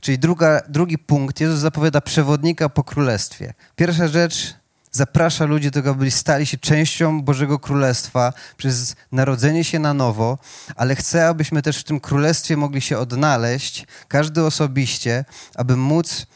czyli 0.00 0.18
druga, 0.18 0.60
drugi 0.68 0.98
punkt, 0.98 1.40
Jezus 1.40 1.60
zapowiada 1.60 2.00
przewodnika 2.00 2.68
po 2.68 2.84
królestwie. 2.84 3.54
Pierwsza 3.76 4.08
rzecz, 4.08 4.54
zaprasza 4.98 5.44
ludzi 5.44 5.70
do 5.70 5.74
tego, 5.74 5.90
aby 5.90 6.10
stali 6.10 6.46
się 6.46 6.58
częścią 6.58 7.22
Bożego 7.22 7.58
Królestwa 7.58 8.32
przez 8.56 8.96
narodzenie 9.12 9.64
się 9.64 9.78
na 9.78 9.94
nowo, 9.94 10.38
ale 10.76 10.96
chce, 10.96 11.28
abyśmy 11.28 11.62
też 11.62 11.78
w 11.78 11.84
tym 11.84 12.00
Królestwie 12.00 12.56
mogli 12.56 12.80
się 12.80 12.98
odnaleźć, 12.98 13.86
każdy 14.08 14.44
osobiście, 14.44 15.24
aby 15.54 15.76
móc 15.76 16.26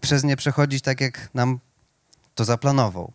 przez 0.00 0.24
nie 0.24 0.36
przechodzić 0.36 0.82
tak, 0.82 1.00
jak 1.00 1.28
nam 1.34 1.58
to 2.34 2.44
zaplanował. 2.44 3.12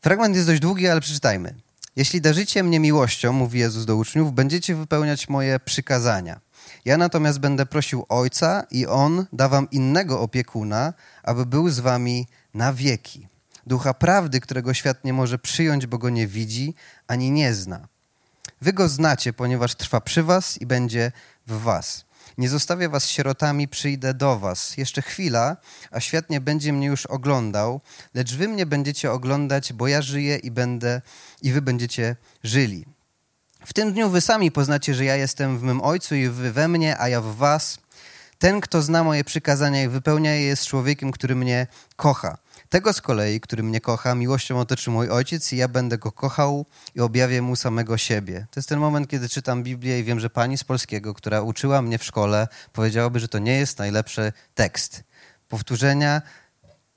Fragment 0.00 0.34
jest 0.36 0.46
dość 0.46 0.60
długi, 0.60 0.88
ale 0.88 1.00
przeczytajmy. 1.00 1.54
Jeśli 1.96 2.20
darzycie 2.20 2.62
mnie 2.62 2.80
miłością, 2.80 3.32
mówi 3.32 3.58
Jezus 3.58 3.84
do 3.84 3.96
uczniów, 3.96 4.32
będziecie 4.32 4.74
wypełniać 4.74 5.28
moje 5.28 5.60
przykazania. 5.60 6.40
Ja 6.84 6.96
natomiast 6.96 7.38
będę 7.38 7.66
prosił 7.66 8.06
Ojca 8.08 8.66
i 8.70 8.86
On 8.86 9.26
da 9.32 9.48
wam 9.48 9.70
innego 9.70 10.20
opiekuna, 10.20 10.92
aby 11.22 11.46
był 11.46 11.70
z 11.70 11.80
wami 11.80 12.26
na 12.54 12.72
wieki 12.72 13.31
ducha 13.66 13.94
prawdy, 13.94 14.40
którego 14.40 14.74
świat 14.74 15.04
nie 15.04 15.12
może 15.12 15.38
przyjąć, 15.38 15.86
bo 15.86 15.98
go 15.98 16.10
nie 16.10 16.26
widzi 16.26 16.74
ani 17.06 17.30
nie 17.30 17.54
zna. 17.54 17.88
Wy 18.60 18.72
go 18.72 18.88
znacie, 18.88 19.32
ponieważ 19.32 19.74
trwa 19.74 20.00
przy 20.00 20.22
was 20.22 20.60
i 20.60 20.66
będzie 20.66 21.12
w 21.46 21.60
was. 21.60 22.04
Nie 22.38 22.48
zostawię 22.48 22.88
was 22.88 23.08
sierotami, 23.08 23.68
przyjdę 23.68 24.14
do 24.14 24.38
was. 24.38 24.76
Jeszcze 24.76 25.02
chwila, 25.02 25.56
a 25.90 26.00
świat 26.00 26.30
nie 26.30 26.40
będzie 26.40 26.72
mnie 26.72 26.86
już 26.86 27.06
oglądał, 27.06 27.80
lecz 28.14 28.34
wy 28.34 28.48
mnie 28.48 28.66
będziecie 28.66 29.12
oglądać, 29.12 29.72
bo 29.72 29.88
ja 29.88 30.02
żyję 30.02 30.36
i 30.36 30.50
będę 30.50 31.00
i 31.42 31.52
wy 31.52 31.62
będziecie 31.62 32.16
żyli. 32.44 32.86
W 33.66 33.72
tym 33.72 33.92
dniu 33.92 34.10
wy 34.10 34.20
sami 34.20 34.52
poznacie, 34.52 34.94
że 34.94 35.04
ja 35.04 35.16
jestem 35.16 35.58
w 35.58 35.62
mym 35.62 35.80
Ojcu 35.80 36.14
i 36.14 36.28
wy 36.28 36.52
we 36.52 36.68
mnie, 36.68 36.98
a 36.98 37.08
ja 37.08 37.20
w 37.20 37.36
was. 37.36 37.78
Ten, 38.38 38.60
kto 38.60 38.82
zna 38.82 39.04
moje 39.04 39.24
przykazania 39.24 39.82
i 39.82 39.88
wypełnia 39.88 40.34
je, 40.34 40.42
jest 40.42 40.66
człowiekiem, 40.66 41.12
który 41.12 41.36
mnie 41.36 41.66
kocha. 41.96 42.38
Tego 42.72 42.92
z 42.92 43.00
kolei, 43.00 43.40
który 43.40 43.62
mnie 43.62 43.80
kocha, 43.80 44.14
miłością 44.14 44.60
otoczy 44.60 44.90
mój 44.90 45.10
ojciec 45.10 45.52
i 45.52 45.56
ja 45.56 45.68
będę 45.68 45.98
go 45.98 46.12
kochał 46.12 46.66
i 46.94 47.00
objawię 47.00 47.42
mu 47.42 47.56
samego 47.56 47.98
siebie. 47.98 48.46
To 48.50 48.60
jest 48.60 48.68
ten 48.68 48.78
moment, 48.78 49.08
kiedy 49.08 49.28
czytam 49.28 49.62
Biblię 49.62 49.98
i 49.98 50.04
wiem, 50.04 50.20
że 50.20 50.30
pani 50.30 50.58
z 50.58 50.64
polskiego, 50.64 51.14
która 51.14 51.42
uczyła 51.42 51.82
mnie 51.82 51.98
w 51.98 52.04
szkole, 52.04 52.48
powiedziałaby, 52.72 53.20
że 53.20 53.28
to 53.28 53.38
nie 53.38 53.58
jest 53.58 53.78
najlepszy 53.78 54.32
tekst. 54.54 55.04
Powtórzenia, 55.48 56.22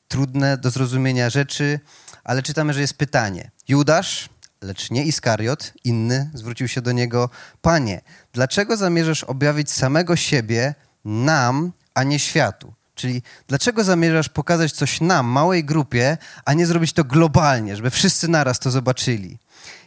trudne 0.08 0.58
do 0.58 0.70
zrozumienia 0.70 1.30
rzeczy, 1.30 1.80
ale 2.24 2.44
czytamy, 2.44 2.74
że 2.74 2.82
jest 2.82 2.98
pytanie. 2.98 3.52
Judasz, 3.68 4.30
lecz 4.62 4.92
nie 4.92 5.06
Iskariot, 5.06 5.74
inny, 5.84 6.32
zwrócił 6.34 6.68
się 6.68 6.82
do 6.82 6.92
niego: 6.92 7.30
Panie, 7.62 8.02
dlaczego 8.34 8.78
zamierzasz 8.78 9.24
objawić 9.24 9.72
samego 9.72 10.16
siebie 10.16 10.76
nam, 11.06 11.72
a 11.94 12.04
nie 12.04 12.20
światu? 12.20 12.75
Czyli 12.96 13.22
dlaczego 13.48 13.84
zamierzasz 13.84 14.30
pokazać 14.30 14.72
coś 14.72 15.02
nam, 15.02 15.26
małej 15.26 15.64
grupie, 15.64 16.18
a 16.46 16.54
nie 16.54 16.66
zrobić 16.66 16.94
to 16.94 17.04
globalnie, 17.04 17.76
żeby 17.76 17.90
wszyscy 17.90 18.28
naraz 18.28 18.60
to 18.60 18.72
zobaczyli? 18.72 19.38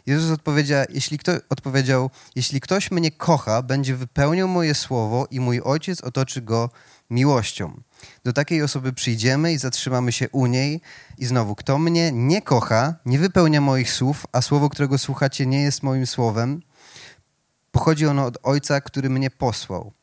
Jezus 0.05 0.31
odpowiedział 0.31 0.85
jeśli, 0.89 1.19
kto, 1.19 1.31
odpowiedział, 1.49 2.09
jeśli 2.35 2.61
ktoś 2.61 2.91
mnie 2.91 3.11
kocha, 3.11 3.61
będzie 3.61 3.95
wypełniał 3.95 4.47
moje 4.47 4.75
słowo 4.75 5.27
i 5.31 5.39
mój 5.39 5.61
ojciec 5.61 6.01
otoczy 6.01 6.41
go 6.41 6.69
miłością. 7.09 7.81
Do 8.23 8.33
takiej 8.33 8.63
osoby 8.63 8.93
przyjdziemy 8.93 9.53
i 9.53 9.57
zatrzymamy 9.57 10.11
się 10.11 10.29
u 10.29 10.45
niej. 10.45 10.81
I 11.17 11.25
znowu, 11.25 11.55
kto 11.55 11.77
mnie 11.77 12.11
nie 12.11 12.41
kocha, 12.41 12.95
nie 13.05 13.19
wypełnia 13.19 13.61
moich 13.61 13.91
słów, 13.91 14.25
a 14.31 14.41
słowo, 14.41 14.69
którego 14.69 14.97
słuchacie, 14.97 15.45
nie 15.45 15.61
jest 15.61 15.83
moim 15.83 16.07
słowem, 16.07 16.61
pochodzi 17.71 18.05
ono 18.05 18.25
od 18.25 18.37
Ojca, 18.43 18.81
który 18.81 19.09
mnie 19.09 19.31
posłał. 19.31 19.93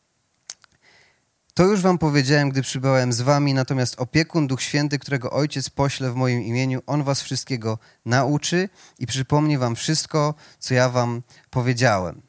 To 1.57 1.65
już 1.65 1.81
wam 1.81 1.99
powiedziałem, 1.99 2.51
gdy 2.51 2.63
przybyłem 2.63 3.13
z 3.13 3.21
wami, 3.21 3.55
natomiast 3.55 4.01
opiekun 4.01 4.47
Duch 4.47 4.63
Święty, 4.63 4.99
którego 4.99 5.31
Ojciec 5.31 5.71
pośle 5.71 6.11
w 6.13 6.15
moim 6.15 6.43
imieniu, 6.43 6.83
On 6.87 7.05
was 7.05 7.23
wszystkiego 7.23 7.79
nauczy 8.05 8.69
i 8.99 9.07
przypomni 9.07 9.59
wam 9.59 9.77
wszystko, 9.77 10.35
co 10.59 10.75
ja 10.75 10.89
wam 10.89 11.23
powiedziałem. 11.51 12.23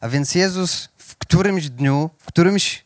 A 0.00 0.08
więc 0.08 0.34
Jezus 0.34 0.88
w 0.98 1.16
którymś 1.16 1.70
dniu, 1.70 2.10
w 2.18 2.26
którymś 2.26 2.84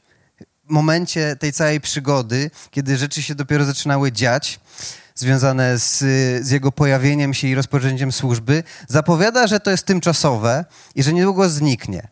momencie 0.65 1.37
tej 1.37 1.53
całej 1.53 1.81
przygody, 1.81 2.51
kiedy 2.71 2.97
rzeczy 2.97 3.23
się 3.23 3.35
dopiero 3.35 3.65
zaczynały 3.65 4.13
dziać, 4.13 4.61
związane 5.15 5.79
z, 5.79 5.99
z, 6.47 6.51
jego 6.51 6.73
pojawieniem 6.73 7.35
się 7.35 7.49
i 7.49 7.55
rozpoczęciem 7.55 8.13
służby, 8.13 8.63
zapowiada, 8.89 9.47
że 9.47 9.61
to 9.61 9.71
jest 9.71 9.87
tymczasowe 9.87 10.65
i 10.95 11.03
że 11.03 11.13
niedługo 11.13 11.49
zniknie. 11.49 12.09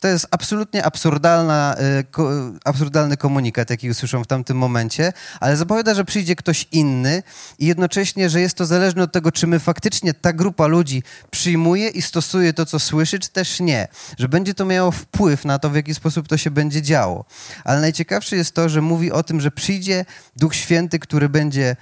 To 0.00 0.08
jest 0.08 0.26
absolutnie 0.30 0.84
absurdalna, 0.84 1.76
y, 1.80 2.60
absurdalny 2.64 3.16
komunikat, 3.16 3.70
jaki 3.70 3.90
usłyszą 3.90 4.24
w 4.24 4.26
tamtym 4.26 4.56
momencie, 4.56 5.12
ale 5.40 5.56
zapowiada, 5.56 5.94
że 5.94 6.04
przyjdzie 6.04 6.36
ktoś 6.36 6.66
inny 6.72 7.22
i 7.58 7.66
jednocześnie, 7.66 8.30
że 8.30 8.40
jest 8.40 8.54
to 8.54 8.66
zależne 8.66 9.02
od 9.02 9.12
tego, 9.12 9.32
czy 9.32 9.46
my 9.46 9.58
faktycznie 9.58 10.14
ta 10.14 10.32
grupa 10.32 10.66
ludzi 10.66 11.02
przyjmuje 11.30 11.88
i 11.88 12.02
stosuje 12.02 12.52
to, 12.52 12.66
co 12.66 12.78
słyszy, 12.78 13.18
czy 13.18 13.28
też 13.28 13.60
nie. 13.60 13.88
Że 14.18 14.28
będzie 14.28 14.54
to 14.54 14.64
miało 14.64 14.90
wpływ 14.90 15.44
na 15.44 15.58
to, 15.58 15.70
w 15.70 15.74
jaki 15.74 15.94
sposób 15.94 16.28
to 16.28 16.36
się 16.36 16.50
będzie 16.50 16.82
działo. 16.82 17.24
Ale 17.64 17.80
najciekawsze 17.80 18.36
jest 18.36 18.54
to, 18.54 18.68
że 18.68 18.80
mówi 18.80 19.12
o 19.12 19.22
tym, 19.22 19.40
że 19.40 19.50
przyjdzie 19.50 20.04
Duch 20.36 20.54
Święty, 20.54 20.98
który 20.98 21.28
będzie 21.28 21.76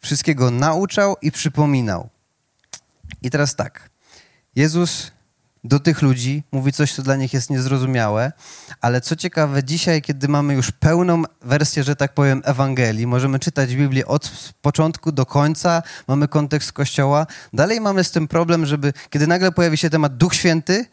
wszystkiego 0.00 0.50
nauczał 0.50 1.16
i 1.22 1.32
przypominał. 1.32 2.08
I 3.22 3.30
teraz 3.30 3.56
tak. 3.56 3.90
Jezus 4.56 5.13
do 5.64 5.80
tych 5.80 6.02
ludzi, 6.02 6.42
mówi 6.52 6.72
coś, 6.72 6.92
co 6.92 7.02
dla 7.02 7.16
nich 7.16 7.32
jest 7.32 7.50
niezrozumiałe, 7.50 8.32
ale 8.80 9.00
co 9.00 9.16
ciekawe, 9.16 9.64
dzisiaj, 9.64 10.02
kiedy 10.02 10.28
mamy 10.28 10.54
już 10.54 10.70
pełną 10.70 11.22
wersję, 11.42 11.84
że 11.84 11.96
tak 11.96 12.14
powiem, 12.14 12.42
Ewangelii, 12.44 13.06
możemy 13.06 13.38
czytać 13.38 13.76
Biblię 13.76 14.06
od 14.06 14.54
początku 14.62 15.12
do 15.12 15.26
końca, 15.26 15.82
mamy 16.08 16.28
kontekst 16.28 16.72
Kościoła, 16.72 17.26
dalej 17.52 17.80
mamy 17.80 18.04
z 18.04 18.10
tym 18.10 18.28
problem, 18.28 18.66
żeby, 18.66 18.92
kiedy 19.10 19.26
nagle 19.26 19.52
pojawi 19.52 19.76
się 19.76 19.90
temat 19.90 20.16
Duch 20.16 20.34
Święty, 20.34 20.86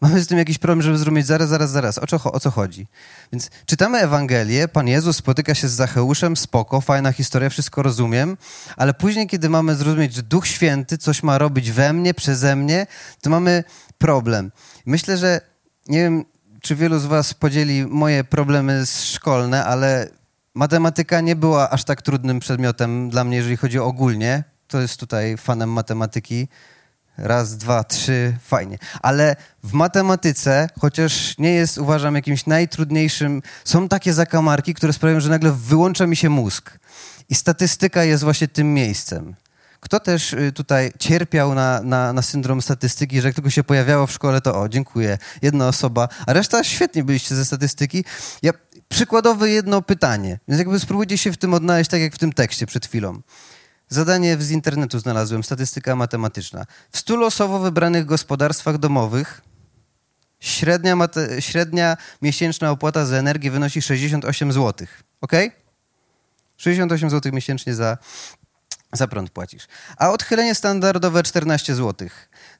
Mamy 0.00 0.20
z 0.20 0.26
tym 0.26 0.38
jakiś 0.38 0.58
problem, 0.58 0.82
żeby 0.82 0.98
zrozumieć 0.98 1.26
zaraz, 1.26 1.48
zaraz, 1.48 1.70
zaraz, 1.70 1.98
o 1.98 2.06
co, 2.06 2.32
o 2.32 2.40
co 2.40 2.50
chodzi. 2.50 2.86
Więc 3.32 3.50
czytamy 3.66 3.98
Ewangelię, 3.98 4.68
Pan 4.68 4.88
Jezus 4.88 5.16
spotyka 5.16 5.54
się 5.54 5.68
z 5.68 5.72
Zacheuszem, 5.72 6.36
spoko, 6.36 6.80
fajna 6.80 7.12
historia, 7.12 7.50
wszystko 7.50 7.82
rozumiem, 7.82 8.36
ale 8.76 8.94
później, 8.94 9.26
kiedy 9.26 9.48
mamy 9.48 9.74
zrozumieć, 9.74 10.14
że 10.14 10.22
Duch 10.22 10.46
Święty 10.46 10.98
coś 10.98 11.22
ma 11.22 11.38
robić 11.38 11.70
we 11.70 11.92
mnie, 11.92 12.14
przeze 12.14 12.56
mnie, 12.56 12.86
to 13.22 13.30
mamy 13.30 13.64
problem. 13.98 14.52
Myślę, 14.86 15.18
że 15.18 15.40
nie 15.88 15.98
wiem, 15.98 16.24
czy 16.62 16.76
wielu 16.76 16.98
z 16.98 17.06
was 17.06 17.34
podzieli 17.34 17.86
moje 17.86 18.24
problemy 18.24 18.82
szkolne, 18.86 19.64
ale 19.64 20.08
matematyka 20.54 21.20
nie 21.20 21.36
była 21.36 21.70
aż 21.70 21.84
tak 21.84 22.02
trudnym 22.02 22.40
przedmiotem 22.40 23.10
dla 23.10 23.24
mnie, 23.24 23.36
jeżeli 23.36 23.56
chodzi 23.56 23.78
ogólnie. 23.78 24.44
To 24.66 24.80
jest 24.80 25.00
tutaj 25.00 25.36
fanem 25.36 25.72
matematyki. 25.72 26.48
Raz, 27.18 27.56
dwa, 27.56 27.84
trzy, 27.84 28.36
fajnie. 28.44 28.78
Ale 29.02 29.36
w 29.64 29.72
matematyce, 29.72 30.68
chociaż 30.80 31.38
nie 31.38 31.54
jest, 31.54 31.78
uważam, 31.78 32.14
jakimś 32.14 32.46
najtrudniejszym, 32.46 33.42
są 33.64 33.88
takie 33.88 34.12
zakamarki, 34.12 34.74
które 34.74 34.92
sprawiają, 34.92 35.20
że 35.20 35.30
nagle 35.30 35.52
wyłącza 35.52 36.06
mi 36.06 36.16
się 36.16 36.28
mózg. 36.28 36.78
I 37.28 37.34
statystyka 37.34 38.04
jest 38.04 38.24
właśnie 38.24 38.48
tym 38.48 38.74
miejscem. 38.74 39.34
Kto 39.80 40.00
też 40.00 40.32
y, 40.32 40.52
tutaj 40.52 40.92
cierpiał 40.98 41.54
na, 41.54 41.80
na, 41.82 42.12
na 42.12 42.22
syndrom 42.22 42.62
statystyki, 42.62 43.20
że 43.20 43.28
jak 43.28 43.34
tylko 43.34 43.50
się 43.50 43.64
pojawiało 43.64 44.06
w 44.06 44.12
szkole, 44.12 44.40
to 44.40 44.60
o, 44.60 44.68
dziękuję, 44.68 45.18
jedna 45.42 45.68
osoba, 45.68 46.08
a 46.26 46.32
reszta 46.32 46.64
świetnie 46.64 47.04
byliście 47.04 47.34
ze 47.34 47.44
statystyki. 47.44 48.04
Ja, 48.42 48.52
przykładowe 48.88 49.50
jedno 49.50 49.82
pytanie, 49.82 50.38
więc 50.48 50.58
jakby 50.58 50.80
spróbujcie 50.80 51.18
się 51.18 51.32
w 51.32 51.36
tym 51.36 51.54
odnaleźć, 51.54 51.90
tak 51.90 52.00
jak 52.00 52.14
w 52.14 52.18
tym 52.18 52.32
tekście 52.32 52.66
przed 52.66 52.86
chwilą. 52.86 53.20
Zadanie 53.88 54.36
z 54.36 54.50
internetu 54.50 54.98
znalazłem, 54.98 55.44
statystyka 55.44 55.96
matematyczna. 55.96 56.66
W 56.90 56.98
stu 56.98 57.16
losowo 57.16 57.58
wybranych 57.58 58.06
gospodarstwach 58.06 58.78
domowych 58.78 59.40
średnia, 60.40 60.96
średnia 61.40 61.96
miesięczna 62.22 62.70
opłata 62.70 63.06
za 63.06 63.16
energię 63.16 63.50
wynosi 63.50 63.82
68 63.82 64.52
zł. 64.52 64.86
Ok? 65.20 65.32
68 66.56 67.10
zł 67.10 67.32
miesięcznie 67.32 67.74
za, 67.74 67.98
za 68.92 69.08
prąd 69.08 69.30
płacisz. 69.30 69.66
A 69.96 70.10
odchylenie 70.10 70.54
standardowe 70.54 71.22
14 71.22 71.74
zł. 71.74 72.08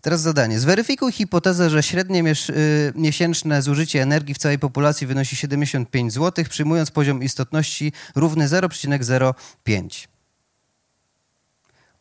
Teraz 0.00 0.20
zadanie. 0.20 0.60
Zweryfikuj 0.60 1.12
hipotezę, 1.12 1.70
że 1.70 1.82
średnie 1.82 2.32
y, 2.50 2.92
miesięczne 2.94 3.62
zużycie 3.62 4.02
energii 4.02 4.34
w 4.34 4.38
całej 4.38 4.58
populacji 4.58 5.06
wynosi 5.06 5.36
75 5.36 6.12
zł, 6.12 6.44
przyjmując 6.50 6.90
poziom 6.90 7.22
istotności 7.22 7.92
równy 8.14 8.48
0,05 8.48 10.13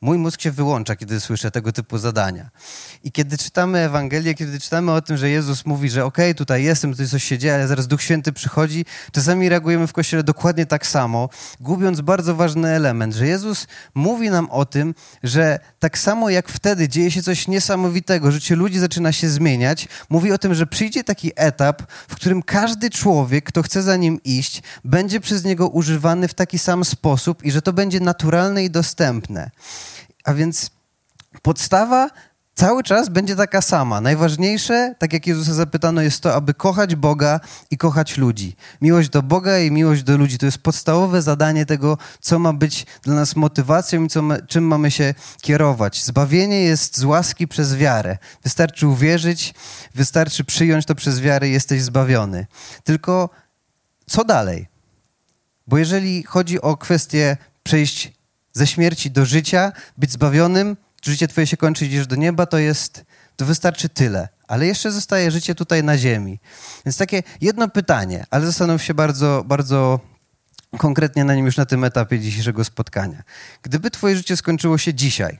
mój 0.03 0.17
mózg 0.17 0.41
się 0.41 0.51
wyłącza, 0.51 0.95
kiedy 0.95 1.19
słyszę 1.19 1.51
tego 1.51 1.71
typu 1.71 1.97
zadania. 1.97 2.49
I 3.03 3.11
kiedy 3.11 3.37
czytamy 3.37 3.79
Ewangelię, 3.79 4.33
kiedy 4.33 4.59
czytamy 4.59 4.91
o 4.91 5.01
tym, 5.01 5.17
że 5.17 5.29
Jezus 5.29 5.65
mówi, 5.65 5.89
że 5.89 6.05
okej, 6.05 6.25
okay, 6.25 6.35
tutaj 6.35 6.63
jestem, 6.63 6.91
tutaj 6.91 7.07
coś 7.07 7.23
się 7.23 7.37
dzieje, 7.37 7.55
ale 7.55 7.67
zaraz 7.67 7.87
Duch 7.87 8.01
Święty 8.01 8.33
przychodzi, 8.33 8.85
czasami 9.11 9.49
reagujemy 9.49 9.87
w 9.87 9.93
Kościele 9.93 10.23
dokładnie 10.23 10.65
tak 10.65 10.87
samo, 10.87 11.29
gubiąc 11.59 12.01
bardzo 12.01 12.35
ważny 12.35 12.69
element, 12.69 13.13
że 13.15 13.27
Jezus 13.27 13.67
mówi 13.95 14.29
nam 14.29 14.51
o 14.51 14.65
tym, 14.65 14.95
że 15.23 15.59
tak 15.79 15.97
samo 15.97 16.29
jak 16.29 16.49
wtedy 16.49 16.89
dzieje 16.89 17.11
się 17.11 17.23
coś 17.23 17.47
niesamowitego, 17.47 18.31
życie 18.31 18.55
ludzi 18.55 18.79
zaczyna 18.79 19.11
się 19.11 19.29
zmieniać, 19.29 19.87
mówi 20.09 20.31
o 20.31 20.37
tym, 20.37 20.53
że 20.53 20.67
przyjdzie 20.67 21.03
taki 21.03 21.31
etap, 21.35 21.81
w 22.07 22.15
którym 22.15 22.43
każdy 22.43 22.89
człowiek, 22.89 23.45
kto 23.45 23.63
chce 23.63 23.83
za 23.83 23.95
nim 23.95 24.23
iść, 24.23 24.63
będzie 24.83 25.19
przez 25.19 25.43
niego 25.43 25.67
używany 25.67 26.27
w 26.27 26.33
taki 26.33 26.59
sam 26.59 26.85
sposób 26.85 27.43
i 27.43 27.51
że 27.51 27.61
to 27.61 27.73
będzie 27.73 27.99
naturalne 27.99 28.63
i 28.63 28.69
dostępne. 28.69 29.51
A 30.23 30.33
więc 30.33 30.69
podstawa 31.41 32.09
cały 32.55 32.83
czas 32.83 33.09
będzie 33.09 33.35
taka 33.35 33.61
sama. 33.61 34.01
Najważniejsze, 34.01 34.95
tak 34.99 35.13
jak 35.13 35.27
Jezusa 35.27 35.53
zapytano, 35.53 36.01
jest 36.01 36.21
to, 36.21 36.35
aby 36.35 36.53
kochać 36.53 36.95
Boga 36.95 37.39
i 37.71 37.77
kochać 37.77 38.17
ludzi. 38.17 38.55
Miłość 38.81 39.09
do 39.09 39.23
Boga 39.23 39.59
i 39.59 39.71
miłość 39.71 40.03
do 40.03 40.17
ludzi 40.17 40.37
to 40.37 40.45
jest 40.45 40.57
podstawowe 40.57 41.21
zadanie 41.21 41.65
tego, 41.65 41.97
co 42.21 42.39
ma 42.39 42.53
być 42.53 42.85
dla 43.01 43.15
nas 43.15 43.35
motywacją 43.35 44.03
i 44.03 44.07
co 44.07 44.21
ma, 44.21 44.41
czym 44.41 44.63
mamy 44.63 44.91
się 44.91 45.13
kierować. 45.41 46.03
Zbawienie 46.03 46.63
jest 46.63 46.97
z 46.97 47.03
łaski 47.03 47.47
przez 47.47 47.75
wiarę. 47.75 48.17
Wystarczy 48.43 48.87
uwierzyć, 48.87 49.53
wystarczy 49.95 50.43
przyjąć 50.43 50.85
to 50.85 50.95
przez 50.95 51.21
wiarę 51.21 51.49
jesteś 51.49 51.81
zbawiony. 51.81 52.45
Tylko 52.83 53.29
co 54.05 54.23
dalej? 54.23 54.67
Bo 55.67 55.77
jeżeli 55.77 56.23
chodzi 56.23 56.61
o 56.61 56.77
kwestię 56.77 57.37
przejść 57.63 58.13
ze 58.53 58.67
śmierci 58.67 59.11
do 59.11 59.25
życia, 59.25 59.71
być 59.97 60.11
zbawionym, 60.11 60.77
życie 61.05 61.27
twoje 61.27 61.47
się 61.47 61.57
kończy, 61.57 61.85
idziesz 61.85 62.07
do 62.07 62.15
nieba, 62.15 62.45
to 62.45 62.57
jest, 62.57 63.05
to 63.35 63.45
wystarczy 63.45 63.89
tyle. 63.89 64.29
Ale 64.47 64.65
jeszcze 64.65 64.91
zostaje 64.91 65.31
życie 65.31 65.55
tutaj 65.55 65.83
na 65.83 65.97
ziemi. 65.97 66.39
Więc 66.85 66.97
takie 66.97 67.23
jedno 67.41 67.69
pytanie, 67.69 68.25
ale 68.29 68.45
zastanów 68.45 68.83
się 68.83 68.93
bardzo, 68.93 69.43
bardzo 69.47 69.99
konkretnie 70.77 71.23
na 71.23 71.35
nim 71.35 71.45
już 71.45 71.57
na 71.57 71.65
tym 71.65 71.83
etapie 71.83 72.19
dzisiejszego 72.19 72.63
spotkania. 72.63 73.23
Gdyby 73.61 73.91
twoje 73.91 74.15
życie 74.15 74.37
skończyło 74.37 74.77
się 74.77 74.93
dzisiaj, 74.93 75.39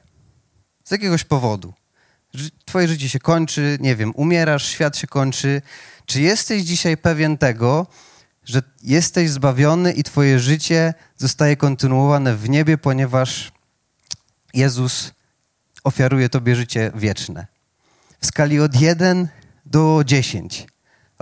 z 0.83 0.91
jakiegoś 0.91 1.23
powodu, 1.23 1.73
twoje 2.65 2.87
życie 2.87 3.09
się 3.09 3.19
kończy, 3.19 3.77
nie 3.81 3.95
wiem, 3.95 4.13
umierasz, 4.15 4.65
świat 4.65 4.97
się 4.97 5.07
kończy, 5.07 5.61
czy 6.05 6.21
jesteś 6.21 6.63
dzisiaj 6.63 6.97
pewien 6.97 7.37
tego, 7.37 7.87
że 8.45 8.61
jesteś 8.83 9.29
zbawiony 9.29 9.93
i 9.93 10.03
Twoje 10.03 10.39
życie 10.39 10.93
zostaje 11.17 11.57
kontynuowane 11.57 12.35
w 12.35 12.49
niebie, 12.49 12.77
ponieważ 12.77 13.51
Jezus 14.53 15.11
ofiaruje 15.83 16.29
Tobie 16.29 16.55
życie 16.55 16.91
wieczne. 16.95 17.47
W 18.21 18.25
skali 18.25 18.59
od 18.59 18.81
1 18.81 19.27
do 19.65 20.01
10 20.05 20.67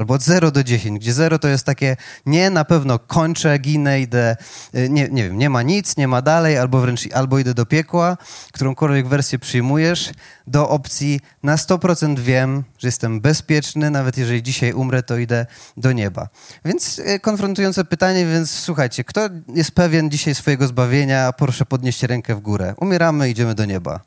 albo 0.02 0.14
od 0.14 0.22
0 0.22 0.52
do 0.52 0.64
10, 0.64 1.00
gdzie 1.00 1.14
0 1.14 1.40
to 1.40 1.48
jest 1.48 1.66
takie 1.66 1.98
nie, 2.26 2.50
na 2.50 2.66
pewno 2.66 3.00
kończę, 3.00 3.58
ginę, 3.58 4.02
idę, 4.02 4.36
y, 4.76 4.90
nie, 4.90 5.10
nie 5.10 5.24
wiem, 5.24 5.38
nie 5.38 5.50
ma 5.50 5.62
nic, 5.62 5.98
nie 5.98 6.08
ma 6.08 6.22
dalej, 6.22 6.58
albo 6.58 6.82
wręcz 6.82 7.14
albo 7.14 7.40
idę 7.40 7.54
do 7.54 7.66
piekła, 7.66 8.18
którąkolwiek 8.52 9.08
wersję 9.08 9.40
przyjmujesz, 9.40 10.12
do 10.48 10.70
opcji 10.70 11.20
na 11.44 11.56
100% 11.56 12.20
wiem, 12.20 12.64
że 12.78 12.88
jestem 12.88 13.22
bezpieczny, 13.22 13.90
nawet 13.90 14.18
jeżeli 14.18 14.44
dzisiaj 14.44 14.74
umrę, 14.74 15.04
to 15.04 15.18
idę 15.18 15.46
do 15.78 15.92
nieba. 15.92 16.30
Więc 16.66 17.00
y, 17.00 17.20
konfrontujące 17.20 17.86
pytanie, 17.86 18.26
więc 18.26 18.52
słuchajcie, 18.52 19.04
kto 19.04 19.30
jest 19.48 19.72
pewien 19.72 20.12
dzisiaj 20.12 20.36
swojego 20.36 20.68
zbawienia, 20.68 21.34
proszę 21.34 21.66
podnieść 21.66 22.04
rękę 22.04 22.36
w 22.36 22.40
górę. 22.40 22.74
Umieramy, 22.78 23.30
idziemy 23.30 23.56
do 23.56 23.66
nieba. 23.66 24.00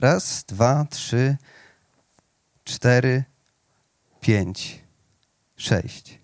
Raz, 0.00 0.44
dwa, 0.48 0.86
trzy, 0.90 1.36
cztery, 2.64 3.24
pięć, 4.20 4.82
sześć. 5.56 6.18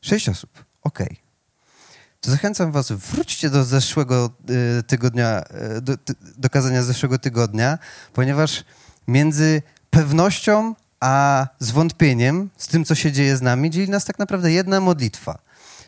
Sześć 0.00 0.28
osób. 0.28 0.64
Ok. 0.82 0.98
To 2.20 2.30
zachęcam 2.30 2.72
was, 2.72 2.92
wróćcie 2.92 3.50
do 3.50 3.64
zeszłego 3.64 4.30
y, 4.78 4.82
tygodnia, 4.82 5.44
y, 5.76 5.80
do, 5.80 5.94
do 6.36 6.50
kazania 6.50 6.82
zeszłego 6.82 7.18
tygodnia, 7.18 7.78
ponieważ 8.12 8.64
między 9.08 9.62
pewnością 9.90 10.74
a 11.00 11.46
zwątpieniem 11.58 12.50
z 12.56 12.68
tym, 12.68 12.84
co 12.84 12.94
się 12.94 13.12
dzieje 13.12 13.36
z 13.36 13.42
nami, 13.42 13.70
dzieli 13.70 13.90
nas 13.90 14.04
tak 14.04 14.18
naprawdę 14.18 14.52
jedna 14.52 14.80
modlitwa. 14.80 15.38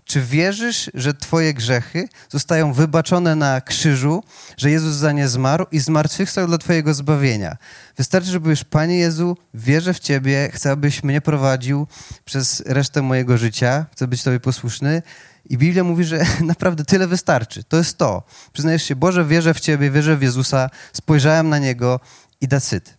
Czy 0.09 0.21
wierzysz, 0.21 0.90
że 0.94 1.14
Twoje 1.14 1.55
grzechy 1.55 2.09
zostają 2.29 2.73
wybaczone 2.73 3.37
na 3.37 3.61
krzyżu, 3.61 4.23
że 4.57 4.71
Jezus 4.71 4.94
za 4.94 5.12
nie 5.12 5.29
zmarł 5.29 5.66
i 5.73 5.79
zmartwychwstał 5.79 6.47
dla 6.47 6.59
Twojego 6.59 6.94
zbawienia? 6.94 7.57
Wystarczy, 7.97 8.31
że 8.31 8.40
powiesz, 8.40 8.64
Panie 8.64 8.99
Jezu, 8.99 9.37
wierzę 9.55 9.94
w 9.94 9.99
Ciebie, 9.99 10.51
chcę, 10.53 10.71
abyś 10.71 11.03
mnie 11.03 11.21
prowadził 11.21 11.87
przez 12.25 12.62
resztę 12.66 13.03
mojego 13.03 13.38
życia, 13.38 13.87
chcę 13.92 14.07
być 14.07 14.23
Tobie 14.23 14.40
posłuszny. 14.40 15.03
I 15.51 15.59
Biblia 15.59 15.85
mówi, 15.85 16.05
że 16.05 16.25
naprawdę 16.40 16.85
tyle 16.85 17.07
wystarczy. 17.07 17.64
To 17.64 17.77
jest 17.77 17.99
to. 17.99 18.23
Przyznajesz 18.53 18.83
się, 18.83 18.97
Boże, 18.97 19.25
wierzę 19.25 19.55
w 19.55 19.61
Ciebie, 19.61 19.90
wierzę 19.90 20.16
w 20.16 20.23
Jezusa, 20.23 20.71
spojrzałem 20.92 21.49
na 21.49 21.59
Niego 21.59 22.01
i 22.40 22.49
dacyt. 22.49 22.97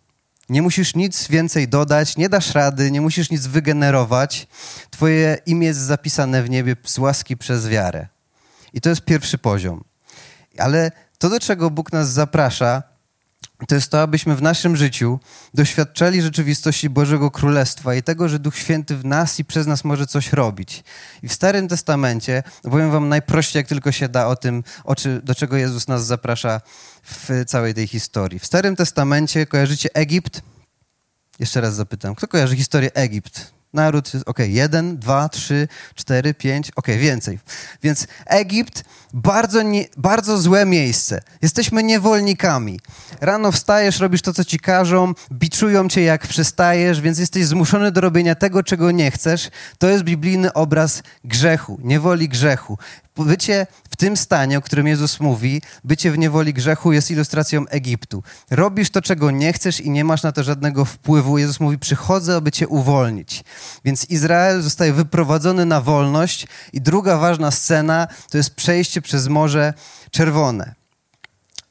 Nie 0.50 0.62
musisz 0.62 0.94
nic 0.94 1.28
więcej 1.28 1.68
dodać, 1.68 2.16
nie 2.16 2.28
dasz 2.28 2.54
rady, 2.54 2.90
nie 2.90 3.00
musisz 3.00 3.30
nic 3.30 3.46
wygenerować. 3.46 4.48
Twoje 4.90 5.38
imię 5.46 5.66
jest 5.66 5.80
zapisane 5.80 6.42
w 6.42 6.50
niebie 6.50 6.76
z 6.84 6.98
łaski 6.98 7.36
przez 7.36 7.68
wiarę. 7.68 8.08
I 8.72 8.80
to 8.80 8.88
jest 8.88 9.04
pierwszy 9.04 9.38
poziom. 9.38 9.84
Ale 10.58 10.90
to, 11.18 11.28
do 11.28 11.40
czego 11.40 11.70
Bóg 11.70 11.92
nas 11.92 12.12
zaprasza, 12.12 12.82
to 13.66 13.74
jest 13.74 13.90
to, 13.90 14.02
abyśmy 14.02 14.36
w 14.36 14.42
naszym 14.42 14.76
życiu 14.76 15.20
doświadczali 15.54 16.22
rzeczywistości 16.22 16.90
Bożego 16.90 17.30
Królestwa 17.30 17.94
i 17.94 18.02
tego, 18.02 18.28
że 18.28 18.38
Duch 18.38 18.56
Święty 18.56 18.96
w 18.96 19.04
nas 19.04 19.40
i 19.40 19.44
przez 19.44 19.66
nas 19.66 19.84
może 19.84 20.06
coś 20.06 20.32
robić. 20.32 20.84
I 21.22 21.28
w 21.28 21.32
Starym 21.32 21.68
Testamencie, 21.68 22.42
powiem 22.62 22.90
wam 22.90 23.08
najprościej, 23.08 23.60
jak 23.60 23.66
tylko 23.66 23.92
się 23.92 24.08
da 24.08 24.26
o 24.26 24.36
tym, 24.36 24.64
o 24.84 24.94
czy, 24.94 25.20
do 25.22 25.34
czego 25.34 25.56
Jezus 25.56 25.88
nas 25.88 26.06
zaprasza 26.06 26.60
w 27.02 27.44
całej 27.46 27.74
tej 27.74 27.86
historii. 27.86 28.38
W 28.38 28.46
Starym 28.46 28.76
Testamencie 28.76 29.46
kojarzycie 29.46 29.88
Egipt? 29.94 30.42
Jeszcze 31.38 31.60
raz 31.60 31.74
zapytam, 31.74 32.14
kto 32.14 32.28
kojarzy 32.28 32.56
historię 32.56 32.90
Egipt? 32.94 33.50
Naród, 33.72 34.12
ok, 34.26 34.38
jeden, 34.38 34.98
dwa, 34.98 35.28
trzy, 35.28 35.68
cztery, 35.94 36.34
pięć, 36.34 36.70
ok, 36.76 36.86
więcej. 36.86 37.38
Więc 37.82 38.06
Egipt 38.26 38.84
bardzo, 39.12 39.62
nie, 39.62 39.84
bardzo 39.96 40.38
złe 40.38 40.66
miejsce. 40.66 41.20
Jesteśmy 41.42 41.82
niewolnikami. 41.82 42.80
Rano 43.20 43.52
wstajesz, 43.52 44.00
robisz 44.00 44.22
to, 44.22 44.32
co 44.32 44.44
ci 44.44 44.58
każą, 44.58 45.14
biczują 45.32 45.88
cię, 45.88 46.02
jak 46.02 46.26
przestajesz, 46.26 47.00
więc 47.00 47.18
jesteś 47.18 47.46
zmuszony 47.46 47.92
do 47.92 48.00
robienia 48.00 48.34
tego, 48.34 48.62
czego 48.62 48.90
nie 48.90 49.10
chcesz. 49.10 49.50
To 49.78 49.88
jest 49.88 50.04
biblijny 50.04 50.52
obraz 50.52 51.02
grzechu, 51.24 51.78
niewoli 51.82 52.28
grzechu. 52.28 52.78
Bycie 53.16 53.66
w 53.90 53.96
tym 53.96 54.16
stanie, 54.16 54.58
o 54.58 54.60
którym 54.60 54.86
Jezus 54.86 55.20
mówi, 55.20 55.62
bycie 55.84 56.10
w 56.10 56.18
niewoli 56.18 56.54
grzechu 56.54 56.92
jest 56.92 57.10
ilustracją 57.10 57.66
Egiptu. 57.68 58.22
Robisz 58.50 58.90
to, 58.90 59.02
czego 59.02 59.30
nie 59.30 59.52
chcesz 59.52 59.80
i 59.80 59.90
nie 59.90 60.04
masz 60.04 60.22
na 60.22 60.32
to 60.32 60.42
żadnego 60.42 60.84
wpływu. 60.84 61.38
Jezus 61.38 61.60
mówi, 61.60 61.78
przychodzę, 61.78 62.36
aby 62.36 62.52
cię 62.52 62.68
uwolnić. 62.68 63.44
Więc 63.84 64.10
Izrael 64.10 64.62
zostaje 64.62 64.92
wyprowadzony 64.92 65.66
na 65.66 65.80
wolność 65.80 66.46
i 66.72 66.80
druga 66.80 67.16
ważna 67.16 67.50
scena 67.50 68.08
to 68.30 68.36
jest 68.36 68.54
przejście 68.54 68.99
przez 69.02 69.28
Morze 69.28 69.74
Czerwone 70.10 70.80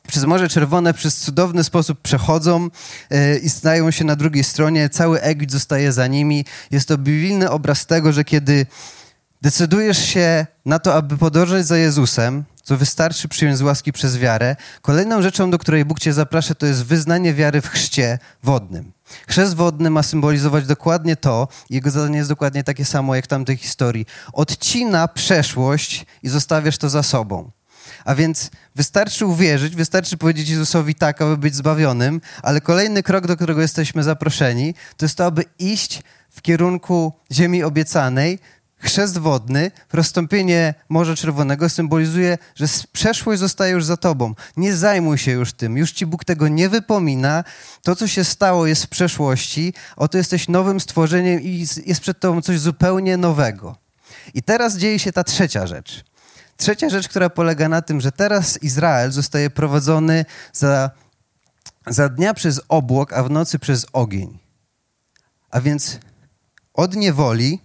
przez 0.09 0.23
Morze 0.23 0.49
Czerwone 0.49 0.93
przez 0.93 1.17
cudowny 1.17 1.63
sposób 1.63 2.01
przechodzą 2.01 2.69
yy, 3.09 3.37
i 3.37 3.49
stają 3.49 3.91
się 3.91 4.05
na 4.05 4.15
drugiej 4.15 4.43
stronie. 4.43 4.89
Cały 4.89 5.21
Egipt 5.21 5.51
zostaje 5.51 5.91
za 5.91 6.07
nimi. 6.07 6.45
Jest 6.71 6.87
to 6.87 6.97
biblijny 6.97 7.49
obraz 7.49 7.85
tego, 7.85 8.13
że 8.13 8.23
kiedy 8.23 8.65
decydujesz 9.41 10.05
się 10.05 10.45
na 10.65 10.79
to, 10.79 10.93
aby 10.93 11.17
podążać 11.17 11.65
za 11.65 11.77
Jezusem, 11.77 12.43
co 12.63 12.77
wystarczy 12.77 13.27
przyjąć 13.27 13.57
z 13.57 13.61
łaski 13.61 13.93
przez 13.93 14.17
wiarę, 14.17 14.55
kolejną 14.81 15.21
rzeczą, 15.21 15.51
do 15.51 15.57
której 15.57 15.85
Bóg 15.85 15.99
cię 15.99 16.13
zaprasza, 16.13 16.55
to 16.55 16.65
jest 16.65 16.85
wyznanie 16.85 17.33
wiary 17.33 17.61
w 17.61 17.67
chrzcie 17.67 18.19
wodnym. 18.43 18.91
Chrzest 19.27 19.55
wodny 19.55 19.89
ma 19.89 20.03
symbolizować 20.03 20.65
dokładnie 20.65 21.15
to, 21.15 21.47
jego 21.69 21.91
zadanie 21.91 22.17
jest 22.17 22.29
dokładnie 22.29 22.63
takie 22.63 22.85
samo 22.85 23.15
jak 23.15 23.25
w 23.25 23.27
tamtej 23.27 23.57
historii. 23.57 24.05
Odcina 24.33 25.07
przeszłość 25.07 26.05
i 26.23 26.29
zostawiasz 26.29 26.77
to 26.77 26.89
za 26.89 27.03
sobą. 27.03 27.51
A 28.05 28.15
więc 28.15 28.49
wystarczy 28.75 29.25
uwierzyć, 29.25 29.75
wystarczy 29.75 30.17
powiedzieć 30.17 30.49
Jezusowi 30.49 30.95
tak, 30.95 31.21
aby 31.21 31.37
być 31.37 31.55
zbawionym, 31.55 32.21
ale 32.43 32.61
kolejny 32.61 33.03
krok, 33.03 33.27
do 33.27 33.35
którego 33.35 33.61
jesteśmy 33.61 34.03
zaproszeni, 34.03 34.73
to 34.97 35.05
jest 35.05 35.15
to, 35.15 35.25
aby 35.25 35.43
iść 35.59 36.01
w 36.29 36.41
kierunku 36.41 37.13
ziemi 37.31 37.63
obiecanej, 37.63 38.39
chrzest 38.79 39.17
wodny, 39.17 39.71
rozstąpienie 39.93 40.73
Morza 40.89 41.15
Czerwonego 41.15 41.69
symbolizuje, 41.69 42.37
że 42.55 42.65
przeszłość 42.91 43.39
zostaje 43.39 43.73
już 43.73 43.85
za 43.85 43.97
tobą. 43.97 44.35
Nie 44.57 44.75
zajmuj 44.75 45.17
się 45.17 45.31
już 45.31 45.53
tym. 45.53 45.77
Już 45.77 45.91
ci 45.91 46.05
Bóg 46.05 46.25
tego 46.25 46.47
nie 46.47 46.69
wypomina. 46.69 47.43
To, 47.83 47.95
co 47.95 48.07
się 48.07 48.23
stało, 48.23 48.67
jest 48.67 48.85
w 48.85 48.89
przeszłości. 48.89 49.73
Oto 49.95 50.17
jesteś 50.17 50.47
nowym 50.47 50.79
stworzeniem 50.79 51.41
i 51.41 51.67
jest 51.85 52.01
przed 52.01 52.19
tobą 52.19 52.41
coś 52.41 52.59
zupełnie 52.59 53.17
nowego. 53.17 53.75
I 54.33 54.43
teraz 54.43 54.77
dzieje 54.77 54.99
się 54.99 55.11
ta 55.11 55.23
trzecia 55.23 55.67
rzecz. 55.67 56.03
Trzecia 56.57 56.89
rzecz, 56.89 57.07
która 57.07 57.29
polega 57.29 57.69
na 57.69 57.81
tym, 57.81 58.01
że 58.01 58.11
teraz 58.11 58.63
Izrael 58.63 59.11
zostaje 59.11 59.49
prowadzony 59.49 60.25
za, 60.53 60.91
za 61.87 62.09
dnia 62.09 62.33
przez 62.33 62.61
obłok, 62.67 63.13
a 63.13 63.23
w 63.23 63.31
nocy 63.31 63.59
przez 63.59 63.85
ogień. 63.93 64.39
A 65.51 65.61
więc 65.61 65.99
od 66.73 66.95
niewoli 66.95 67.61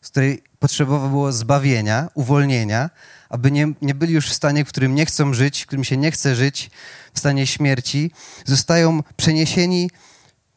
z 0.00 0.10
której 0.10 0.42
potrzebowało 0.58 1.08
było 1.08 1.32
zbawienia, 1.32 2.08
uwolnienia, 2.14 2.90
aby 3.28 3.50
nie, 3.50 3.72
nie 3.82 3.94
byli 3.94 4.14
już 4.14 4.28
w 4.28 4.34
stanie, 4.34 4.64
w 4.64 4.68
którym 4.68 4.94
nie 4.94 5.06
chcą 5.06 5.34
żyć, 5.34 5.62
w 5.62 5.66
którym 5.66 5.84
się 5.84 5.96
nie 5.96 6.10
chce 6.10 6.36
żyć, 6.36 6.70
w 7.14 7.18
stanie 7.18 7.46
śmierci, 7.46 8.10
zostają 8.44 9.02
przeniesieni 9.16 9.90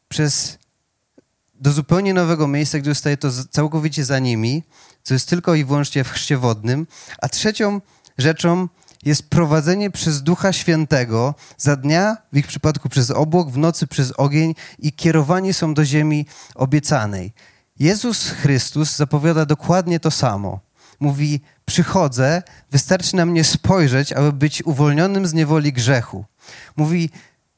przez 0.10 0.58
do 1.62 1.72
zupełnie 1.72 2.14
nowego 2.14 2.48
miejsca, 2.48 2.80
gdzie 2.80 2.92
zostaje 2.92 3.18
to 3.18 3.30
całkowicie 3.52 4.06
za 4.06 4.20
nimi, 4.20 4.64
co 5.04 5.14
jest 5.14 5.30
tylko 5.30 5.56
i 5.56 5.66
wyłącznie 5.66 6.04
w 6.04 6.10
chrzcie 6.10 6.38
wodnym. 6.38 6.88
A 7.22 7.30
trzecią 7.30 7.82
rzeczą 8.18 8.68
jest 9.04 9.30
prowadzenie 9.30 9.92
przez 9.92 10.24
Ducha 10.24 10.54
Świętego 10.54 11.36
za 11.58 11.76
dnia, 11.76 12.18
w 12.34 12.38
ich 12.38 12.48
przypadku 12.48 12.90
przez 12.90 13.12
obłok, 13.12 13.52
w 13.52 13.58
nocy 13.58 13.88
przez 13.88 14.12
ogień 14.12 14.56
i 14.80 14.94
kierowani 14.94 15.54
są 15.54 15.74
do 15.74 15.86
ziemi 15.86 16.26
obiecanej. 16.56 17.34
Jezus 17.82 18.30
Chrystus 18.30 18.96
zapowiada 18.96 19.46
dokładnie 19.46 20.00
to 20.00 20.12
samo. 20.12 20.60
Mówi: 21.00 21.42
Przychodzę, 21.66 22.44
wystarczy 22.72 23.16
na 23.16 23.26
mnie 23.26 23.44
spojrzeć, 23.44 24.14
aby 24.14 24.34
być 24.34 24.66
uwolnionym 24.66 25.28
z 25.28 25.34
niewoli 25.34 25.74
grzechu. 25.74 26.26
Mówi, 26.76 27.10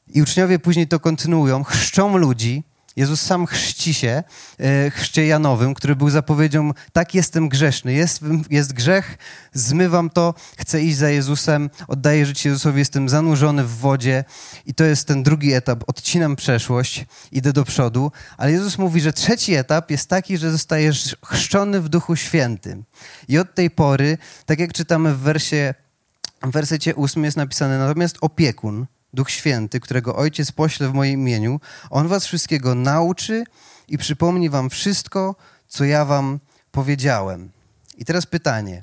i 0.08 0.22
uczniowie 0.22 0.58
później 0.58 0.88
to 0.88 1.00
kontynuują, 1.00 1.64
chrzczą 1.64 2.16
ludzi, 2.16 2.62
Jezus 2.96 3.20
sam 3.20 3.46
chrzci 3.46 3.94
się 3.94 4.22
e, 4.60 4.90
chrzcie 4.90 5.38
który 5.76 5.96
był 5.96 6.10
zapowiedzią, 6.10 6.70
tak 6.92 7.14
jestem 7.14 7.48
grzeszny, 7.48 7.92
jest, 7.92 8.20
jest 8.50 8.72
grzech, 8.72 9.16
zmywam 9.52 10.10
to, 10.10 10.34
chcę 10.58 10.82
iść 10.82 10.96
za 10.96 11.10
Jezusem, 11.10 11.70
oddaję 11.88 12.26
życie 12.26 12.48
Jezusowi, 12.48 12.78
jestem 12.78 13.08
zanurzony 13.08 13.64
w 13.64 13.76
wodzie. 13.76 14.24
I 14.66 14.74
to 14.74 14.84
jest 14.84 15.08
ten 15.08 15.22
drugi 15.22 15.52
etap, 15.52 15.84
odcinam 15.86 16.36
przeszłość, 16.36 17.06
idę 17.32 17.52
do 17.52 17.64
przodu, 17.64 18.12
ale 18.36 18.52
Jezus 18.52 18.78
mówi, 18.78 19.00
że 19.00 19.12
trzeci 19.12 19.54
etap 19.54 19.90
jest 19.90 20.08
taki, 20.08 20.38
że 20.38 20.50
zostajesz 20.50 21.16
chrzczony 21.26 21.80
w 21.80 21.88
Duchu 21.88 22.16
Świętym. 22.16 22.84
I 23.28 23.38
od 23.38 23.54
tej 23.54 23.70
pory, 23.70 24.18
tak 24.46 24.58
jak 24.58 24.72
czytamy 24.72 25.14
w 25.14 25.18
wersie 25.18 25.74
w 26.42 26.50
wersecie 26.50 26.94
ósmym 26.94 27.24
jest 27.24 27.36
napisane, 27.36 27.78
natomiast 27.78 28.16
opiekun, 28.20 28.86
Duch 29.14 29.30
Święty, 29.30 29.80
którego 29.80 30.16
Ojciec 30.16 30.52
pośle 30.52 30.88
w 30.88 30.94
moim 30.94 31.20
imieniu, 31.20 31.60
On 31.90 32.08
was 32.08 32.26
wszystkiego 32.26 32.74
nauczy 32.74 33.44
i 33.88 33.98
przypomni 33.98 34.50
wam 34.50 34.70
wszystko, 34.70 35.36
co 35.68 35.84
ja 35.84 36.04
wam 36.04 36.40
powiedziałem. 36.72 37.50
I 37.96 38.04
teraz 38.04 38.26
pytanie. 38.26 38.82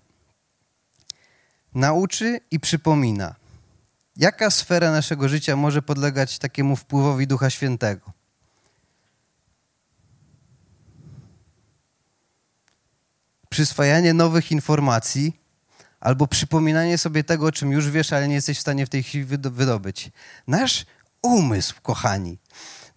Nauczy 1.74 2.40
i 2.52 2.60
przypomina. 2.60 3.36
Jaka 4.18 4.52
sfera 4.52 4.92
naszego 4.92 5.30
życia 5.30 5.56
może 5.56 5.82
podlegać 5.82 6.40
takiemu 6.40 6.76
wpływowi 6.76 7.28
Ducha 7.28 7.50
Świętego? 7.50 8.12
Przyswajanie 13.50 14.14
nowych 14.14 14.52
informacji 14.52 15.41
albo 16.02 16.28
przypominanie 16.28 16.98
sobie 16.98 17.24
tego, 17.24 17.46
o 17.46 17.52
czym 17.52 17.72
już 17.72 17.90
wiesz, 17.90 18.14
ale 18.14 18.28
nie 18.28 18.36
jesteś 18.36 18.58
w 18.58 18.62
stanie 18.62 18.86
w 18.86 18.90
tej 18.90 19.04
chwili 19.04 19.26
wydobyć. 19.42 20.12
Nasz 20.48 20.86
umysł, 21.22 21.76
kochani, 21.82 22.38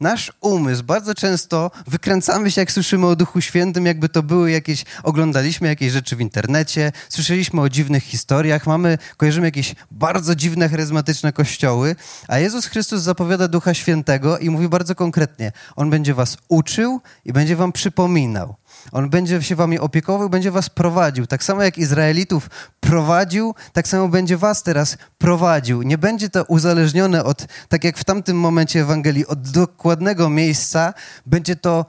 nasz 0.00 0.32
umysł 0.40 0.82
bardzo 0.82 1.14
często 1.14 1.70
wykręcamy 1.86 2.50
się, 2.50 2.60
jak 2.60 2.72
słyszymy 2.72 3.06
o 3.06 3.16
Duchu 3.16 3.40
Świętym, 3.40 3.86
jakby 3.86 4.08
to 4.08 4.22
były 4.22 4.50
jakieś, 4.50 4.84
oglądaliśmy 5.02 5.68
jakieś 5.68 5.92
rzeczy 5.92 6.16
w 6.16 6.20
internecie, 6.20 6.92
słyszeliśmy 7.08 7.60
o 7.60 7.68
dziwnych 7.68 8.02
historiach, 8.02 8.66
mamy, 8.66 8.98
kojarzymy 9.16 9.46
jakieś 9.46 9.74
bardzo 9.90 10.34
dziwne, 10.34 10.68
charyzmatyczne 10.68 11.32
kościoły, 11.32 11.96
a 12.28 12.38
Jezus 12.38 12.66
Chrystus 12.66 13.02
zapowiada 13.02 13.48
Ducha 13.48 13.74
Świętego 13.74 14.38
i 14.38 14.50
mówi 14.50 14.68
bardzo 14.68 14.94
konkretnie, 14.94 15.52
On 15.76 15.90
będzie 15.90 16.14
was 16.14 16.36
uczył 16.48 17.00
i 17.24 17.32
będzie 17.32 17.56
wam 17.56 17.72
przypominał. 17.72 18.54
On 18.92 19.10
będzie 19.10 19.42
się 19.42 19.56
wami 19.56 19.78
opiekował, 19.78 20.30
będzie 20.30 20.50
was 20.50 20.70
prowadził. 20.70 21.26
Tak 21.26 21.44
samo 21.44 21.62
jak 21.62 21.78
Izraelitów 21.78 22.50
prowadził, 22.80 23.54
tak 23.72 23.88
samo 23.88 24.08
będzie 24.08 24.36
was 24.36 24.62
teraz 24.62 24.96
prowadził. 25.18 25.82
Nie 25.82 25.98
będzie 25.98 26.30
to 26.30 26.44
uzależnione 26.44 27.24
od, 27.24 27.46
tak 27.68 27.84
jak 27.84 27.98
w 27.98 28.04
tamtym 28.04 28.36
momencie 28.40 28.80
Ewangelii, 28.80 29.26
od 29.26 29.50
dokładnego 29.50 30.30
miejsca. 30.30 30.94
Będzie 31.26 31.56
to 31.56 31.86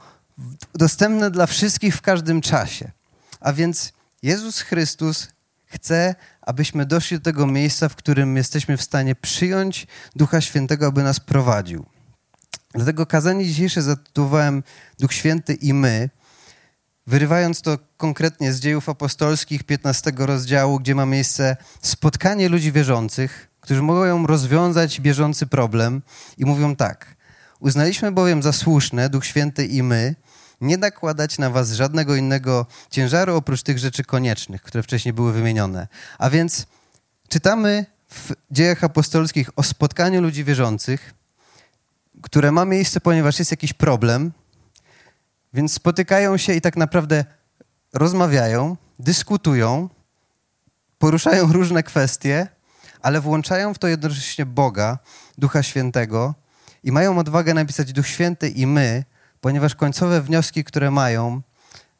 dostępne 0.74 1.30
dla 1.30 1.46
wszystkich 1.46 1.96
w 1.96 2.02
każdym 2.02 2.40
czasie. 2.40 2.90
A 3.40 3.52
więc 3.52 3.92
Jezus 4.22 4.60
Chrystus 4.60 5.28
chce, 5.66 6.14
abyśmy 6.42 6.86
doszli 6.86 7.18
do 7.18 7.24
tego 7.24 7.46
miejsca, 7.46 7.88
w 7.88 7.96
którym 7.96 8.36
jesteśmy 8.36 8.76
w 8.76 8.82
stanie 8.82 9.14
przyjąć 9.14 9.86
Ducha 10.16 10.40
Świętego, 10.40 10.86
aby 10.86 11.02
nas 11.02 11.20
prowadził. 11.20 11.86
Dlatego 12.74 13.06
kazanie 13.06 13.44
dzisiejsze 13.44 13.82
zatytułowałem 13.82 14.62
Duch 14.98 15.12
Święty 15.12 15.54
i 15.54 15.74
my, 15.74 16.10
Wyrywając 17.06 17.62
to 17.62 17.78
konkretnie 17.96 18.52
z 18.52 18.60
dziejów 18.60 18.88
apostolskich 18.88 19.64
15 19.64 20.12
rozdziału, 20.16 20.80
gdzie 20.80 20.94
ma 20.94 21.06
miejsce 21.06 21.56
spotkanie 21.82 22.48
ludzi 22.48 22.72
wierzących, 22.72 23.48
którzy 23.60 23.82
mogą 23.82 24.26
rozwiązać 24.26 25.00
bieżący 25.00 25.46
problem 25.46 26.02
i 26.38 26.44
mówią 26.44 26.76
tak. 26.76 27.16
Uznaliśmy 27.60 28.12
bowiem 28.12 28.42
za 28.42 28.52
słuszne, 28.52 29.10
Duch 29.10 29.26
Święty 29.26 29.66
i 29.66 29.82
my, 29.82 30.14
nie 30.60 30.76
nakładać 30.76 31.38
na 31.38 31.50
was 31.50 31.72
żadnego 31.72 32.16
innego 32.16 32.66
ciężaru 32.90 33.36
oprócz 33.36 33.62
tych 33.62 33.78
rzeczy 33.78 34.04
koniecznych, 34.04 34.62
które 34.62 34.82
wcześniej 34.82 35.12
były 35.12 35.32
wymienione. 35.32 35.88
A 36.18 36.30
więc 36.30 36.66
czytamy 37.28 37.86
w 38.10 38.32
dziejach 38.50 38.84
apostolskich 38.84 39.50
o 39.56 39.62
spotkaniu 39.62 40.22
ludzi 40.22 40.44
wierzących, 40.44 41.14
które 42.22 42.52
ma 42.52 42.64
miejsce, 42.64 43.00
ponieważ 43.00 43.38
jest 43.38 43.50
jakiś 43.50 43.72
problem– 43.72 44.32
więc 45.56 45.72
spotykają 45.72 46.36
się 46.36 46.54
i 46.54 46.60
tak 46.60 46.76
naprawdę 46.76 47.24
rozmawiają, 47.94 48.76
dyskutują, 48.98 49.88
poruszają 50.98 51.52
różne 51.58 51.82
kwestie, 51.82 52.48
ale 53.02 53.20
włączają 53.20 53.74
w 53.74 53.78
to 53.78 53.88
jednocześnie 53.88 54.46
Boga, 54.46 54.98
Ducha 55.38 55.62
Świętego 55.62 56.34
i 56.84 56.92
mają 56.92 57.18
odwagę 57.18 57.54
napisać 57.54 57.92
Duch 57.92 58.06
Święty 58.06 58.48
i 58.48 58.66
my, 58.66 59.04
ponieważ 59.40 59.74
końcowe 59.74 60.22
wnioski, 60.22 60.64
które 60.64 60.90
mają, 60.90 61.42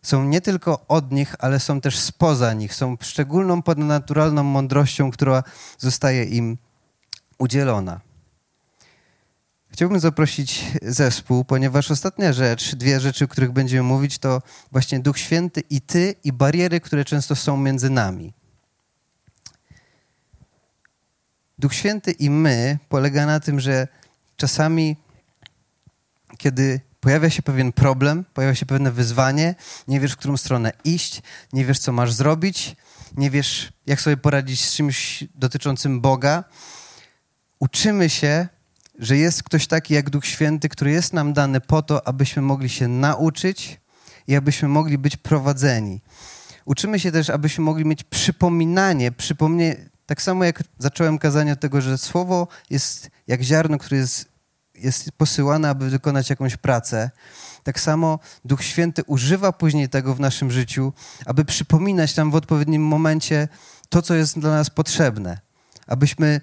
są 0.02 0.24
nie 0.24 0.40
tylko 0.40 0.86
od 0.88 1.12
nich, 1.12 1.34
ale 1.38 1.60
są 1.60 1.80
też 1.80 1.98
spoza 1.98 2.52
nich. 2.52 2.74
Są 2.74 2.96
szczególną 3.00 3.62
ponadnaturalną 3.62 4.42
mądrością, 4.42 5.10
która 5.10 5.42
zostaje 5.78 6.24
im 6.24 6.58
udzielona. 7.38 8.00
Chciałbym 9.76 10.00
zaprosić 10.00 10.64
zespół, 10.82 11.44
ponieważ 11.44 11.90
ostatnia 11.90 12.32
rzecz, 12.32 12.74
dwie 12.74 13.00
rzeczy, 13.00 13.24
o 13.24 13.28
których 13.28 13.52
będziemy 13.52 13.82
mówić, 13.82 14.18
to 14.18 14.42
właśnie 14.72 15.00
Duch 15.00 15.18
Święty 15.18 15.62
i 15.70 15.80
Ty 15.80 16.14
i 16.24 16.32
bariery, 16.32 16.80
które 16.80 17.04
często 17.04 17.36
są 17.36 17.56
między 17.56 17.90
nami. 17.90 18.32
Duch 21.58 21.74
Święty 21.74 22.12
i 22.12 22.30
my 22.30 22.78
polega 22.88 23.26
na 23.26 23.40
tym, 23.40 23.60
że 23.60 23.88
czasami, 24.36 24.96
kiedy 26.38 26.80
pojawia 27.00 27.30
się 27.30 27.42
pewien 27.42 27.72
problem, 27.72 28.24
pojawia 28.34 28.54
się 28.54 28.66
pewne 28.66 28.92
wyzwanie, 28.92 29.54
nie 29.88 30.00
wiesz, 30.00 30.12
w 30.12 30.16
którą 30.16 30.36
stronę 30.36 30.72
iść, 30.84 31.22
nie 31.52 31.64
wiesz, 31.64 31.78
co 31.78 31.92
masz 31.92 32.12
zrobić, 32.12 32.76
nie 33.16 33.30
wiesz, 33.30 33.72
jak 33.86 34.00
sobie 34.00 34.16
poradzić 34.16 34.64
z 34.64 34.74
czymś 34.74 35.24
dotyczącym 35.34 36.00
Boga, 36.00 36.44
uczymy 37.58 38.10
się, 38.10 38.48
że 38.98 39.16
jest 39.16 39.42
ktoś 39.42 39.66
taki 39.66 39.94
jak 39.94 40.10
Duch 40.10 40.26
Święty, 40.26 40.68
który 40.68 40.90
jest 40.90 41.12
nam 41.12 41.32
dany 41.32 41.60
po 41.60 41.82
to, 41.82 42.08
abyśmy 42.08 42.42
mogli 42.42 42.68
się 42.68 42.88
nauczyć 42.88 43.80
i 44.26 44.36
abyśmy 44.36 44.68
mogli 44.68 44.98
być 44.98 45.16
prowadzeni. 45.16 46.00
Uczymy 46.64 47.00
się 47.00 47.12
też, 47.12 47.30
abyśmy 47.30 47.64
mogli 47.64 47.84
mieć 47.84 48.04
przypominanie, 48.04 49.12
przypomnienie, 49.12 49.76
tak 50.06 50.22
samo 50.22 50.44
jak 50.44 50.62
zacząłem 50.78 51.18
kazanie 51.18 51.52
od 51.52 51.60
tego, 51.60 51.80
że 51.80 51.98
słowo 51.98 52.48
jest 52.70 53.10
jak 53.26 53.42
ziarno, 53.42 53.78
które 53.78 53.96
jest, 53.96 54.28
jest 54.74 55.12
posyłane, 55.12 55.68
aby 55.68 55.90
wykonać 55.90 56.30
jakąś 56.30 56.56
pracę. 56.56 57.10
Tak 57.62 57.80
samo 57.80 58.18
Duch 58.44 58.64
Święty 58.64 59.02
używa 59.06 59.52
później 59.52 59.88
tego 59.88 60.14
w 60.14 60.20
naszym 60.20 60.50
życiu, 60.50 60.92
aby 61.26 61.44
przypominać 61.44 62.16
nam 62.16 62.30
w 62.30 62.34
odpowiednim 62.34 62.82
momencie 62.82 63.48
to, 63.88 64.02
co 64.02 64.14
jest 64.14 64.38
dla 64.38 64.50
nas 64.50 64.70
potrzebne. 64.70 65.38
Abyśmy 65.86 66.40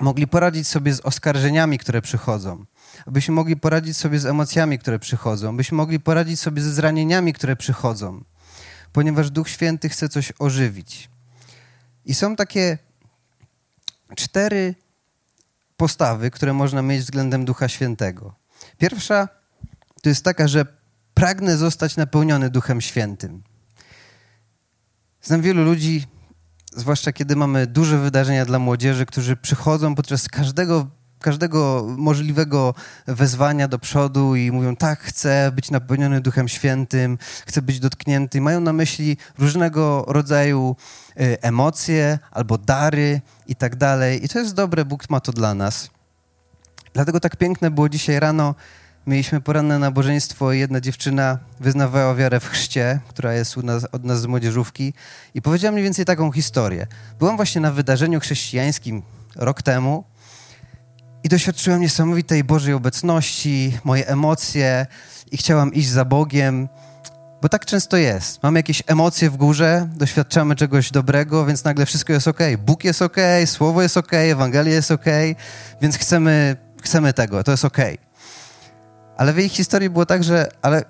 mogli 0.00 0.26
poradzić 0.26 0.68
sobie 0.68 0.94
z 0.94 1.00
oskarżeniami, 1.00 1.78
które 1.78 2.02
przychodzą. 2.02 2.64
Abyśmy 3.06 3.34
mogli 3.34 3.56
poradzić 3.56 3.96
sobie 3.96 4.18
z 4.18 4.26
emocjami, 4.26 4.78
które 4.78 4.98
przychodzą. 4.98 5.50
Abyśmy 5.50 5.76
mogli 5.76 6.00
poradzić 6.00 6.40
sobie 6.40 6.62
ze 6.62 6.72
zranieniami, 6.72 7.32
które 7.32 7.56
przychodzą. 7.56 8.24
Ponieważ 8.92 9.30
Duch 9.30 9.48
Święty 9.48 9.88
chce 9.88 10.08
coś 10.08 10.32
ożywić. 10.38 11.10
I 12.04 12.14
są 12.14 12.36
takie 12.36 12.78
cztery 14.16 14.74
postawy, 15.76 16.30
które 16.30 16.52
można 16.52 16.82
mieć 16.82 17.00
względem 17.00 17.44
Ducha 17.44 17.68
Świętego. 17.68 18.34
Pierwsza 18.78 19.28
to 20.02 20.08
jest 20.08 20.24
taka, 20.24 20.48
że 20.48 20.66
pragnę 21.14 21.56
zostać 21.56 21.96
napełniony 21.96 22.50
Duchem 22.50 22.80
Świętym. 22.80 23.42
Znam 25.22 25.42
wielu 25.42 25.64
ludzi, 25.64 26.06
zwłaszcza 26.76 27.12
kiedy 27.12 27.36
mamy 27.36 27.66
duże 27.66 27.98
wydarzenia 27.98 28.44
dla 28.44 28.58
młodzieży, 28.58 29.06
którzy 29.06 29.36
przychodzą 29.36 29.94
podczas 29.94 30.28
każdego, 30.28 30.86
każdego 31.20 31.86
możliwego 31.96 32.74
wezwania 33.06 33.68
do 33.68 33.78
przodu 33.78 34.36
i 34.36 34.50
mówią: 34.50 34.76
Tak, 34.76 35.00
chcę 35.00 35.52
być 35.54 35.70
napełniony 35.70 36.20
Duchem 36.20 36.48
Świętym, 36.48 37.18
chcę 37.46 37.62
być 37.62 37.80
dotknięty. 37.80 38.40
Mają 38.40 38.60
na 38.60 38.72
myśli 38.72 39.16
różnego 39.38 40.04
rodzaju 40.08 40.76
y, 41.20 41.40
emocje 41.40 42.18
albo 42.30 42.58
dary 42.58 43.20
i 43.46 43.56
tak 43.56 43.76
dalej. 43.76 44.24
I 44.24 44.28
to 44.28 44.38
jest 44.38 44.54
dobre, 44.54 44.84
Bóg 44.84 45.10
ma 45.10 45.20
to 45.20 45.32
dla 45.32 45.54
nas. 45.54 45.90
Dlatego 46.92 47.20
tak 47.20 47.36
piękne 47.36 47.70
było 47.70 47.88
dzisiaj 47.88 48.20
rano 48.20 48.54
Mieliśmy 49.06 49.40
poranne 49.40 49.78
nabożeństwo 49.78 50.52
i 50.52 50.58
jedna 50.58 50.80
dziewczyna 50.80 51.38
wyznawała 51.60 52.14
wiarę 52.14 52.40
w 52.40 52.48
chrzcie, 52.48 53.00
która 53.08 53.32
jest 53.32 53.56
nas, 53.56 53.86
od 53.92 54.04
nas 54.04 54.20
z 54.20 54.26
młodzieżówki 54.26 54.92
i 55.34 55.42
powiedziała 55.42 55.72
mniej 55.72 55.84
więcej 55.84 56.04
taką 56.04 56.32
historię. 56.32 56.86
Byłam 57.18 57.36
właśnie 57.36 57.60
na 57.60 57.72
wydarzeniu 57.72 58.20
chrześcijańskim 58.20 59.02
rok 59.36 59.62
temu 59.62 60.04
i 61.22 61.28
doświadczyłam 61.28 61.80
niesamowitej 61.80 62.44
Bożej 62.44 62.74
obecności, 62.74 63.78
moje 63.84 64.06
emocje 64.06 64.86
i 65.32 65.36
chciałam 65.36 65.74
iść 65.74 65.88
za 65.88 66.04
Bogiem, 66.04 66.68
bo 67.42 67.48
tak 67.48 67.66
często 67.66 67.96
jest. 67.96 68.42
Mamy 68.42 68.58
jakieś 68.58 68.82
emocje 68.86 69.30
w 69.30 69.36
górze, 69.36 69.88
doświadczamy 69.96 70.56
czegoś 70.56 70.90
dobrego, 70.90 71.46
więc 71.46 71.64
nagle 71.64 71.86
wszystko 71.86 72.12
jest 72.12 72.28
ok. 72.28 72.40
Bóg 72.58 72.84
jest 72.84 73.02
ok, 73.02 73.16
Słowo 73.46 73.82
jest 73.82 73.96
ok, 73.96 74.12
Ewangelia 74.12 74.74
jest 74.74 74.90
ok, 74.90 75.06
więc 75.82 75.98
chcemy, 75.98 76.56
chcemy 76.82 77.12
tego, 77.12 77.44
to 77.44 77.50
jest 77.50 77.64
ok. 77.64 77.78
Ale 79.16 79.32
w 79.32 79.38
jej 79.38 79.48
historii 79.48 79.90
było 79.90 80.06
tak, 80.06 80.24
że 80.24 80.48
ale 80.62 80.84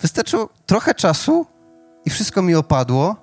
wystarczyło 0.00 0.48
trochę 0.66 0.94
czasu 0.94 1.46
i 2.04 2.10
wszystko 2.10 2.42
mi 2.42 2.54
opadło 2.54 3.16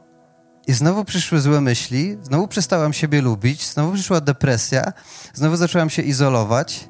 i 0.67 0.73
znowu 0.73 1.05
przyszły 1.05 1.39
złe 1.39 1.61
myśli, 1.61 2.17
znowu 2.21 2.47
przestałam 2.47 2.93
siebie 2.93 3.21
lubić, 3.21 3.67
znowu 3.67 3.93
przyszła 3.93 4.21
depresja, 4.21 4.93
znowu 5.33 5.55
zaczęłam 5.55 5.89
się 5.89 6.01
izolować 6.01 6.89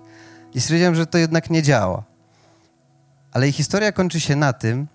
i 0.54 0.62
stwierdziłam, 0.62 0.96
że 0.96 1.06
to 1.08 1.18
jednak 1.18 1.50
nie 1.50 1.64
działa. 1.64 2.04
Ale 3.32 3.46
jej 3.46 3.54
historia 3.54 3.92
kończy 3.92 4.20
się 4.20 4.36
na 4.36 4.54
tym, 4.54 4.88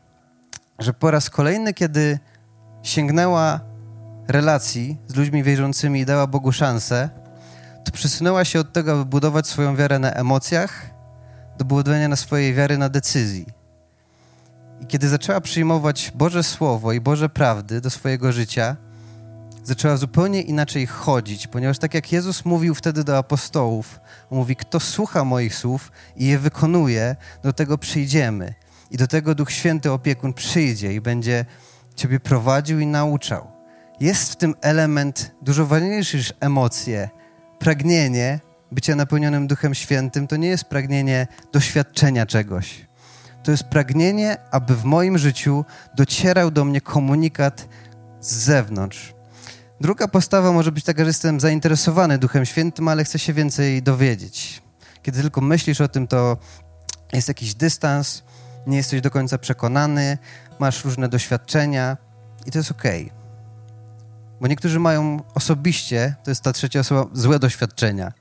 że 0.79 0.93
po 0.93 1.11
raz 1.11 1.31
kolejny, 1.31 1.75
kiedy 1.75 2.19
sięgnęła 2.83 3.61
relacji 4.29 4.99
z 5.07 5.17
ludźmi 5.17 5.43
wierzącymi 5.43 6.01
i 6.01 6.07
dała 6.07 6.27
Bogu 6.27 6.53
szansę, 6.53 7.11
to 7.85 7.93
przesunęła 7.93 8.45
się 8.45 8.61
od 8.61 8.73
tego, 8.73 8.93
aby 8.93 9.05
budować 9.05 9.47
swoją 9.47 9.77
wiarę 9.77 9.99
na 9.99 10.13
emocjach 10.13 10.91
do 11.59 11.65
budowania 11.65 12.17
swojej 12.17 12.55
wiary 12.55 12.79
na 12.79 12.89
decyzji. 12.89 13.47
I 14.81 14.87
kiedy 14.87 15.09
zaczęła 15.09 15.41
przyjmować 15.41 16.13
Boże 16.15 16.43
Słowo 16.43 16.93
i 16.93 17.01
Boże 17.01 17.29
prawdy 17.29 17.81
do 17.81 17.91
swojego 17.91 18.33
życia, 18.33 18.77
zaczęła 19.65 19.97
zupełnie 19.97 20.43
inaczej 20.43 20.87
chodzić, 20.87 21.47
ponieważ 21.47 21.79
tak 21.79 21.95
jak 21.95 22.13
Jezus 22.13 22.45
mówił 22.45 22.75
wtedy 22.75 23.05
do 23.05 23.19
apostołów, 23.19 24.01
mówi, 24.31 24.57
kto 24.57 24.81
słucha 24.81 25.25
moich 25.25 25.55
słów 25.55 25.93
i 26.17 26.27
je 26.27 26.39
wykonuje, 26.39 27.17
do 27.43 27.53
tego 27.53 27.79
przyjdziemy. 27.79 28.55
I 28.91 28.97
do 28.97 29.07
tego 29.07 29.35
Duch 29.35 29.53
Święty 29.53 29.93
opiekun 29.93 30.33
przyjdzie 30.33 30.95
i 30.95 31.01
będzie 31.01 31.45
Ciebie 31.97 32.21
prowadził 32.21 32.81
i 32.81 32.87
nauczał. 32.87 33.47
Jest 34.01 34.33
w 34.33 34.37
tym 34.37 34.55
element 34.61 35.31
dużo 35.43 35.67
ważniejszy 35.67 36.17
niż 36.17 36.33
emocje, 36.41 37.11
pragnienie, 37.59 38.41
bycia 38.73 38.97
napełnionym 38.97 39.47
Duchem 39.47 39.75
Świętym 39.75 40.27
to 40.27 40.37
nie 40.37 40.49
jest 40.49 40.65
pragnienie 40.65 41.27
doświadczenia 41.53 42.27
czegoś. 42.27 42.87
To 43.43 43.51
jest 43.51 43.65
pragnienie, 43.65 44.37
aby 44.51 44.77
w 44.77 44.85
moim 44.85 45.19
życiu 45.19 45.65
docierał 45.97 46.51
do 46.51 46.65
mnie 46.65 46.81
komunikat 46.81 47.69
z 48.21 48.33
zewnątrz. 48.33 49.15
Druga 49.81 50.09
postawa 50.09 50.53
może 50.53 50.73
być 50.73 50.85
taka, 50.85 51.03
że 51.03 51.09
jestem 51.09 51.41
zainteresowany 51.41 52.19
Duchem 52.19 52.47
Świętym, 52.47 52.89
ale 52.89 53.05
chcę 53.05 53.19
się 53.19 53.33
więcej 53.33 53.83
dowiedzieć. 53.83 54.63
Kiedy 55.03 55.21
tylko 55.21 55.41
myślisz 55.41 55.81
o 55.81 55.89
tym, 55.89 56.07
to 56.07 56.37
jest 57.13 57.29
jakiś 57.29 57.55
dystans, 57.55 58.23
nie 58.67 58.77
jesteś 58.77 59.01
do 59.01 59.11
końca 59.11 59.39
przekonany, 59.39 60.19
masz 60.59 60.85
różne 60.85 61.09
doświadczenia 61.09 61.97
i 62.47 62.51
to 62.51 62.59
jest. 62.59 62.71
Okay. 62.71 63.11
Bo 64.41 64.47
niektórzy 64.47 64.81
mają 64.81 65.21
osobiście, 65.35 66.15
to 66.25 66.31
jest 66.31 66.43
ta 66.43 66.53
trzecia 66.53 66.81
osoba, 66.81 67.11
złe 67.13 67.39
doświadczenia 67.39 68.13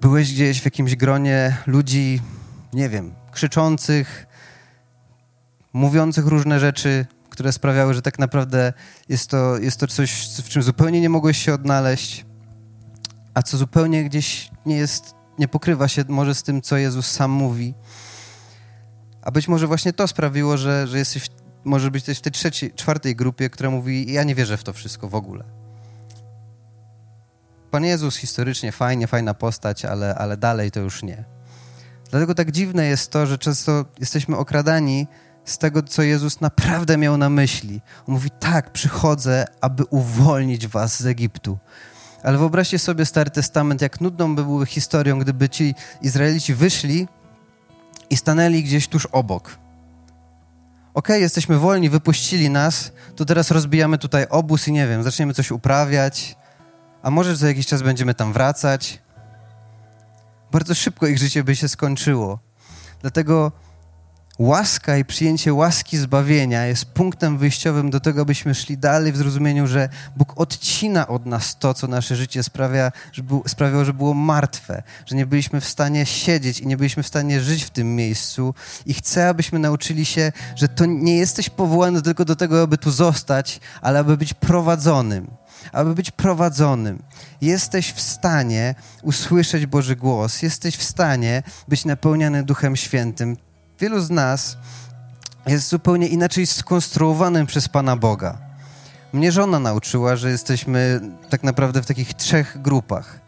byłeś 0.00 0.32
gdzieś 0.32 0.60
w 0.60 0.64
jakimś 0.64 0.96
gronie 0.96 1.56
ludzi, 1.66 2.20
nie 2.72 2.88
wiem, 2.88 3.14
krzyczących, 3.32 4.26
mówiących 5.72 6.26
różne 6.26 6.60
rzeczy, 6.60 7.06
które 7.30 7.52
sprawiały, 7.52 7.94
że 7.94 8.02
tak 8.02 8.18
naprawdę 8.18 8.72
jest 9.08 9.30
to, 9.30 9.58
jest 9.58 9.80
to 9.80 9.86
coś, 9.86 10.28
w 10.44 10.48
czym 10.48 10.62
zupełnie 10.62 11.00
nie 11.00 11.08
mogłeś 11.08 11.38
się 11.38 11.54
odnaleźć, 11.54 12.26
a 13.34 13.42
co 13.42 13.56
zupełnie 13.56 14.04
gdzieś 14.04 14.50
nie 14.66 14.76
jest, 14.76 15.14
nie 15.38 15.48
pokrywa 15.48 15.88
się 15.88 16.04
może 16.08 16.34
z 16.34 16.42
tym, 16.42 16.62
co 16.62 16.76
Jezus 16.76 17.10
sam 17.10 17.30
mówi. 17.30 17.74
A 19.22 19.30
być 19.30 19.48
może 19.48 19.66
właśnie 19.66 19.92
to 19.92 20.08
sprawiło, 20.08 20.56
że, 20.56 20.86
że 20.86 20.98
jesteś, 20.98 21.30
może 21.64 21.90
być 21.90 22.04
też 22.04 22.18
w 22.18 22.20
tej 22.20 22.32
trzeciej, 22.32 22.72
czwartej 22.74 23.16
grupie, 23.16 23.50
która 23.50 23.70
mówi, 23.70 24.12
ja 24.12 24.24
nie 24.24 24.34
wierzę 24.34 24.56
w 24.56 24.64
to 24.64 24.72
wszystko 24.72 25.08
w 25.08 25.14
ogóle. 25.14 25.55
Pan 27.76 27.84
Jezus 27.84 28.16
historycznie 28.16 28.72
fajnie, 28.72 29.06
fajna 29.06 29.34
postać, 29.34 29.84
ale, 29.84 30.14
ale 30.14 30.36
dalej 30.36 30.70
to 30.70 30.80
już 30.80 31.02
nie. 31.02 31.24
Dlatego 32.10 32.34
tak 32.34 32.50
dziwne 32.50 32.86
jest 32.86 33.10
to, 33.10 33.26
że 33.26 33.38
często 33.38 33.84
jesteśmy 34.00 34.36
okradani 34.36 35.06
z 35.44 35.58
tego, 35.58 35.82
co 35.82 36.02
Jezus 36.02 36.40
naprawdę 36.40 36.96
miał 36.96 37.16
na 37.16 37.30
myśli. 37.30 37.80
On 38.08 38.14
mówi: 38.14 38.30
Tak, 38.40 38.72
przychodzę, 38.72 39.44
aby 39.60 39.84
uwolnić 39.84 40.66
was 40.66 41.02
z 41.02 41.06
Egiptu. 41.06 41.58
Ale 42.22 42.38
wyobraźcie 42.38 42.78
sobie 42.78 43.06
Stary 43.06 43.30
Testament, 43.30 43.82
jak 43.82 44.00
nudną 44.00 44.34
by 44.36 44.44
były 44.44 44.66
historią, 44.66 45.18
gdyby 45.18 45.48
ci 45.48 45.74
Izraelici 46.02 46.54
wyszli 46.54 47.08
i 48.10 48.16
stanęli 48.16 48.62
gdzieś 48.62 48.88
tuż 48.88 49.06
obok. 49.06 49.58
Okay, 50.94 51.20
jesteśmy 51.20 51.58
wolni, 51.58 51.90
wypuścili 51.90 52.50
nas, 52.50 52.92
to 53.16 53.24
teraz 53.24 53.50
rozbijamy 53.50 53.98
tutaj 53.98 54.26
obóz 54.30 54.68
i 54.68 54.72
nie 54.72 54.88
wiem, 54.88 55.02
zaczniemy 55.02 55.34
coś 55.34 55.50
uprawiać, 55.50 56.36
a 57.06 57.10
może 57.10 57.36
za 57.36 57.48
jakiś 57.48 57.66
czas 57.66 57.82
będziemy 57.82 58.14
tam 58.14 58.32
wracać. 58.32 58.98
Bardzo 60.52 60.74
szybko 60.74 61.06
ich 61.06 61.18
życie 61.18 61.44
by 61.44 61.56
się 61.56 61.68
skończyło. 61.68 62.38
Dlatego 63.00 63.52
łaska 64.38 64.96
i 64.96 65.04
przyjęcie 65.04 65.54
łaski 65.54 65.98
zbawienia 65.98 66.66
jest 66.66 66.84
punktem 66.84 67.38
wyjściowym 67.38 67.90
do 67.90 68.00
tego, 68.00 68.22
abyśmy 68.22 68.54
szli 68.54 68.78
dalej 68.78 69.12
w 69.12 69.16
zrozumieniu, 69.16 69.66
że 69.66 69.88
Bóg 70.16 70.40
odcina 70.40 71.08
od 71.08 71.26
nas 71.26 71.58
to, 71.58 71.74
co 71.74 71.86
nasze 71.86 72.16
życie 72.16 72.42
sprawia, 72.42 72.92
że 73.12 73.22
sprawiało, 73.46 73.84
że 73.84 73.92
było 73.92 74.14
martwe, 74.14 74.82
że 75.06 75.16
nie 75.16 75.26
byliśmy 75.26 75.60
w 75.60 75.68
stanie 75.68 76.06
siedzieć 76.06 76.60
i 76.60 76.66
nie 76.66 76.76
byliśmy 76.76 77.02
w 77.02 77.08
stanie 77.08 77.40
żyć 77.40 77.64
w 77.64 77.70
tym 77.70 77.96
miejscu. 77.96 78.54
I 78.86 78.94
chcę, 78.94 79.28
abyśmy 79.28 79.58
nauczyli 79.58 80.04
się, 80.04 80.32
że 80.56 80.68
to 80.68 80.86
nie 80.86 81.16
jesteś 81.16 81.50
powołany 81.50 82.02
tylko 82.02 82.24
do 82.24 82.36
tego, 82.36 82.62
aby 82.62 82.78
tu 82.78 82.90
zostać, 82.90 83.60
ale 83.82 83.98
aby 83.98 84.16
być 84.16 84.34
prowadzonym 84.34 85.45
aby 85.72 85.94
być 85.94 86.10
prowadzonym. 86.10 87.02
Jesteś 87.40 87.92
w 87.92 88.00
stanie 88.00 88.74
usłyszeć 89.02 89.66
Boży 89.66 89.96
głos, 89.96 90.42
jesteś 90.42 90.76
w 90.76 90.82
stanie 90.82 91.42
być 91.68 91.84
napełniany 91.84 92.42
Duchem 92.42 92.76
Świętym. 92.76 93.36
Wielu 93.80 94.00
z 94.00 94.10
nas 94.10 94.56
jest 95.46 95.68
zupełnie 95.68 96.08
inaczej 96.08 96.46
skonstruowanym 96.46 97.46
przez 97.46 97.68
Pana 97.68 97.96
Boga. 97.96 98.38
Mnie 99.12 99.32
żona 99.32 99.58
nauczyła, 99.58 100.16
że 100.16 100.30
jesteśmy 100.30 101.00
tak 101.30 101.42
naprawdę 101.42 101.82
w 101.82 101.86
takich 101.86 102.14
trzech 102.14 102.62
grupach. 102.62 103.20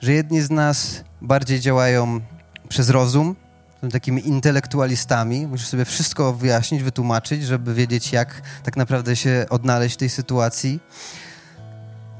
Że 0.00 0.12
jedni 0.12 0.40
z 0.40 0.50
nas 0.50 1.04
bardziej 1.20 1.60
działają 1.60 2.20
przez 2.68 2.90
rozum, 2.90 3.36
są 3.80 3.88
takimi 3.88 4.28
intelektualistami. 4.28 5.46
Musisz 5.46 5.68
sobie 5.68 5.84
wszystko 5.84 6.32
wyjaśnić, 6.32 6.82
wytłumaczyć, 6.82 7.44
żeby 7.44 7.74
wiedzieć, 7.74 8.12
jak 8.12 8.42
tak 8.62 8.76
naprawdę 8.76 9.16
się 9.16 9.46
odnaleźć 9.50 9.94
w 9.94 9.98
tej 9.98 10.08
sytuacji. 10.08 10.80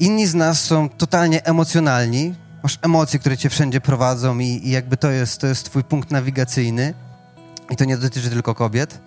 Inni 0.00 0.26
z 0.26 0.34
nas 0.34 0.64
są 0.64 0.88
totalnie 0.88 1.44
emocjonalni. 1.44 2.34
Masz 2.62 2.78
emocje, 2.82 3.18
które 3.18 3.36
cię 3.36 3.50
wszędzie 3.50 3.80
prowadzą 3.80 4.38
i, 4.38 4.44
i 4.44 4.70
jakby 4.70 4.96
to 4.96 5.10
jest, 5.10 5.40
to 5.40 5.46
jest 5.46 5.64
twój 5.64 5.84
punkt 5.84 6.10
nawigacyjny. 6.10 6.94
I 7.70 7.76
to 7.76 7.84
nie 7.84 7.96
dotyczy 7.96 8.30
tylko 8.30 8.54
kobiet. 8.54 9.00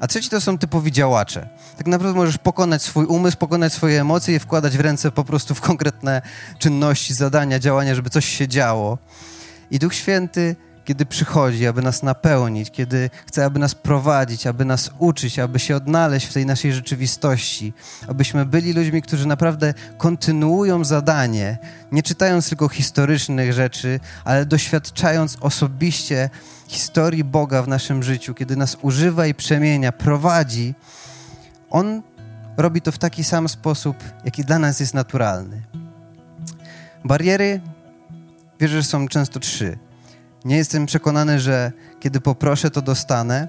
A 0.00 0.06
trzeci 0.06 0.30
to 0.30 0.40
są 0.40 0.58
typowi 0.58 0.92
działacze. 0.92 1.48
Tak 1.78 1.86
naprawdę 1.86 2.18
możesz 2.18 2.38
pokonać 2.38 2.82
swój 2.82 3.06
umysł, 3.06 3.36
pokonać 3.36 3.72
swoje 3.72 4.00
emocje 4.00 4.36
i 4.36 4.38
wkładać 4.38 4.76
w 4.76 4.80
ręce 4.80 5.10
po 5.10 5.24
prostu 5.24 5.54
w 5.54 5.60
konkretne 5.60 6.22
czynności, 6.58 7.14
zadania, 7.14 7.58
działania, 7.58 7.94
żeby 7.94 8.10
coś 8.10 8.24
się 8.24 8.48
działo. 8.48 8.98
I 9.70 9.78
Duch 9.78 9.94
Święty 9.94 10.56
kiedy 10.92 11.06
przychodzi, 11.06 11.66
aby 11.66 11.82
nas 11.82 12.02
napełnić, 12.02 12.70
kiedy 12.70 13.10
chce, 13.26 13.44
aby 13.44 13.58
nas 13.58 13.74
prowadzić, 13.74 14.46
aby 14.46 14.64
nas 14.64 14.90
uczyć, 14.98 15.38
aby 15.38 15.58
się 15.58 15.76
odnaleźć 15.76 16.26
w 16.26 16.32
tej 16.32 16.46
naszej 16.46 16.72
rzeczywistości, 16.72 17.72
abyśmy 18.08 18.46
byli 18.46 18.72
ludźmi, 18.72 19.02
którzy 19.02 19.26
naprawdę 19.26 19.74
kontynuują 19.98 20.84
zadanie, 20.84 21.58
nie 21.92 22.02
czytając 22.02 22.48
tylko 22.48 22.68
historycznych 22.68 23.52
rzeczy, 23.52 24.00
ale 24.24 24.46
doświadczając 24.46 25.36
osobiście 25.40 26.30
historii 26.68 27.24
Boga 27.24 27.62
w 27.62 27.68
naszym 27.68 28.02
życiu, 28.02 28.34
kiedy 28.34 28.56
nas 28.56 28.76
używa 28.82 29.26
i 29.26 29.34
przemienia, 29.34 29.92
prowadzi, 29.92 30.74
On 31.70 32.02
robi 32.56 32.80
to 32.80 32.92
w 32.92 32.98
taki 32.98 33.24
sam 33.24 33.48
sposób, 33.48 33.96
jaki 34.24 34.44
dla 34.44 34.58
nas 34.58 34.80
jest 34.80 34.94
naturalny. 34.94 35.62
Bariery, 37.04 37.60
wierzę, 38.60 38.76
że 38.76 38.88
są 38.88 39.08
często 39.08 39.40
trzy 39.40 39.91
nie 40.44 40.56
jestem 40.56 40.86
przekonany, 40.86 41.40
że 41.40 41.72
kiedy 42.00 42.20
poproszę, 42.20 42.70
to 42.70 42.82
dostanę, 42.82 43.48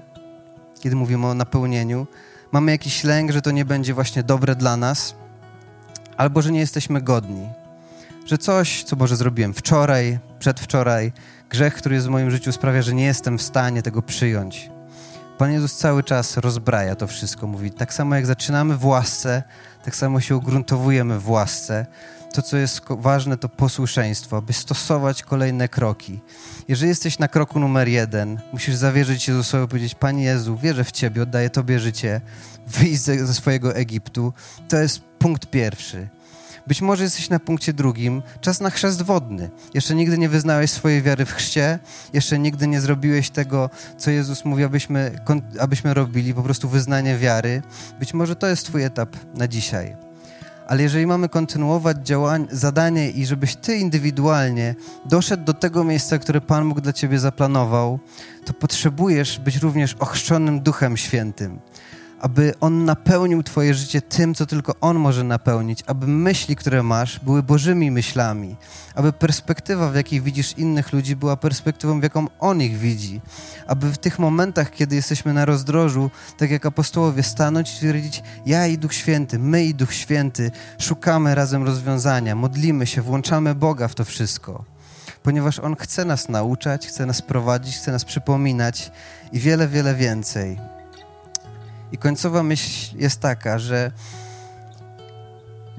kiedy 0.80 0.96
mówimy 0.96 1.26
o 1.26 1.34
napełnieniu. 1.34 2.06
Mamy 2.52 2.70
jakiś 2.72 3.04
lęk, 3.04 3.30
że 3.30 3.42
to 3.42 3.50
nie 3.50 3.64
będzie 3.64 3.94
właśnie 3.94 4.22
dobre 4.22 4.56
dla 4.56 4.76
nas, 4.76 5.14
albo 6.16 6.42
że 6.42 6.52
nie 6.52 6.60
jesteśmy 6.60 7.00
godni. 7.00 7.48
Że 8.26 8.38
coś, 8.38 8.84
co 8.84 8.96
może 8.96 9.16
zrobiłem 9.16 9.54
wczoraj, 9.54 10.18
przedwczoraj, 10.38 11.12
grzech, 11.50 11.74
który 11.74 11.94
jest 11.94 12.06
w 12.06 12.10
moim 12.10 12.30
życiu, 12.30 12.52
sprawia, 12.52 12.82
że 12.82 12.94
nie 12.94 13.04
jestem 13.04 13.38
w 13.38 13.42
stanie 13.42 13.82
tego 13.82 14.02
przyjąć. 14.02 14.70
Pan 15.38 15.52
Jezus 15.52 15.76
cały 15.76 16.02
czas 16.02 16.36
rozbraja 16.36 16.96
to 16.96 17.06
wszystko. 17.06 17.46
Mówi, 17.46 17.70
tak 17.70 17.94
samo 17.94 18.14
jak 18.14 18.26
zaczynamy 18.26 18.76
w 18.76 18.86
łasce, 18.86 19.42
tak 19.84 19.96
samo 19.96 20.20
się 20.20 20.36
ugruntowujemy 20.36 21.18
w 21.18 21.30
łasce 21.30 21.86
to, 22.34 22.42
co 22.42 22.56
jest 22.56 22.80
ważne, 22.88 23.36
to 23.36 23.48
posłuszeństwo, 23.48 24.42
by 24.42 24.52
stosować 24.52 25.22
kolejne 25.22 25.68
kroki. 25.68 26.20
Jeżeli 26.68 26.88
jesteś 26.88 27.18
na 27.18 27.28
kroku 27.28 27.60
numer 27.60 27.88
jeden, 27.88 28.40
musisz 28.52 28.74
zawierzyć 28.74 29.28
Jezusowi 29.28 29.64
i 29.64 29.68
powiedzieć: 29.68 29.94
Panie 29.94 30.24
Jezu, 30.24 30.56
wierzę 30.56 30.84
w 30.84 30.92
Ciebie, 30.92 31.22
oddaję 31.22 31.50
Tobie 31.50 31.80
życie, 31.80 32.20
wyjść 32.66 33.00
ze, 33.00 33.26
ze 33.26 33.34
swojego 33.34 33.74
Egiptu. 33.74 34.32
To 34.68 34.76
jest 34.76 35.00
punkt 35.18 35.46
pierwszy. 35.46 36.08
Być 36.66 36.82
może 36.82 37.04
jesteś 37.04 37.30
na 37.30 37.38
punkcie 37.38 37.72
drugim, 37.72 38.22
czas 38.40 38.60
na 38.60 38.70
chrzest 38.70 39.02
wodny. 39.02 39.50
Jeszcze 39.74 39.94
nigdy 39.94 40.18
nie 40.18 40.28
wyznałeś 40.28 40.70
swojej 40.70 41.02
wiary 41.02 41.24
w 41.24 41.32
chrzcie, 41.32 41.78
jeszcze 42.12 42.38
nigdy 42.38 42.66
nie 42.66 42.80
zrobiłeś 42.80 43.30
tego, 43.30 43.70
co 43.98 44.10
Jezus 44.10 44.44
mówi, 44.44 44.64
abyśmy, 44.64 45.20
abyśmy 45.60 45.94
robili, 45.94 46.34
po 46.34 46.42
prostu 46.42 46.68
wyznanie 46.68 47.18
wiary. 47.18 47.62
Być 47.98 48.14
może 48.14 48.36
to 48.36 48.46
jest 48.46 48.66
Twój 48.66 48.82
etap 48.82 49.16
na 49.34 49.48
dzisiaj. 49.48 50.13
Ale 50.66 50.82
jeżeli 50.82 51.06
mamy 51.06 51.28
kontynuować 51.28 51.96
działanie, 52.06 52.46
zadanie 52.50 53.10
i 53.10 53.26
żebyś 53.26 53.56
ty 53.56 53.76
indywidualnie 53.76 54.74
doszedł 55.04 55.44
do 55.44 55.54
tego 55.54 55.84
miejsca, 55.84 56.18
które 56.18 56.40
Pan 56.40 56.68
Bóg 56.68 56.80
dla 56.80 56.92
ciebie 56.92 57.18
zaplanował, 57.18 57.98
to 58.44 58.52
potrzebujesz 58.52 59.38
być 59.38 59.56
również 59.56 59.94
ochrzczonym 59.98 60.60
Duchem 60.60 60.96
Świętym 60.96 61.58
aby 62.24 62.54
On 62.60 62.84
napełnił 62.84 63.42
Twoje 63.42 63.74
życie 63.74 64.02
tym, 64.02 64.34
co 64.34 64.46
tylko 64.46 64.74
On 64.80 64.98
może 64.98 65.24
napełnić, 65.24 65.82
aby 65.86 66.06
myśli, 66.06 66.56
które 66.56 66.82
masz, 66.82 67.18
były 67.18 67.42
Bożymi 67.42 67.90
myślami, 67.90 68.56
aby 68.94 69.12
perspektywa, 69.12 69.90
w 69.90 69.94
jakiej 69.94 70.20
widzisz 70.20 70.58
innych 70.58 70.92
ludzi, 70.92 71.16
była 71.16 71.36
perspektywą, 71.36 72.00
w 72.00 72.02
jaką 72.02 72.26
On 72.40 72.62
ich 72.62 72.78
widzi, 72.78 73.20
aby 73.66 73.92
w 73.92 73.98
tych 73.98 74.18
momentach, 74.18 74.70
kiedy 74.70 74.96
jesteśmy 74.96 75.32
na 75.32 75.44
rozdrożu, 75.44 76.10
tak 76.38 76.50
jak 76.50 76.66
apostołowie, 76.66 77.22
stanąć 77.22 77.70
i 77.70 77.74
stwierdzić: 77.74 78.22
Ja 78.46 78.66
i 78.66 78.78
Duch 78.78 78.94
Święty, 78.94 79.38
my 79.38 79.64
i 79.64 79.74
Duch 79.74 79.94
Święty, 79.94 80.50
szukamy 80.78 81.34
razem 81.34 81.64
rozwiązania, 81.64 82.34
modlimy 82.34 82.86
się, 82.86 83.02
włączamy 83.02 83.54
Boga 83.54 83.88
w 83.88 83.94
to 83.94 84.04
wszystko 84.04 84.64
ponieważ 85.22 85.58
On 85.58 85.76
chce 85.76 86.04
nas 86.04 86.28
nauczać, 86.28 86.86
chce 86.86 87.06
nas 87.06 87.22
prowadzić, 87.22 87.76
chce 87.76 87.92
nas 87.92 88.04
przypominać 88.04 88.92
i 89.32 89.38
wiele, 89.38 89.68
wiele 89.68 89.94
więcej. 89.94 90.73
I 91.94 91.98
końcowa 91.98 92.42
myśl 92.42 92.96
jest 92.98 93.20
taka, 93.20 93.58
że 93.58 93.92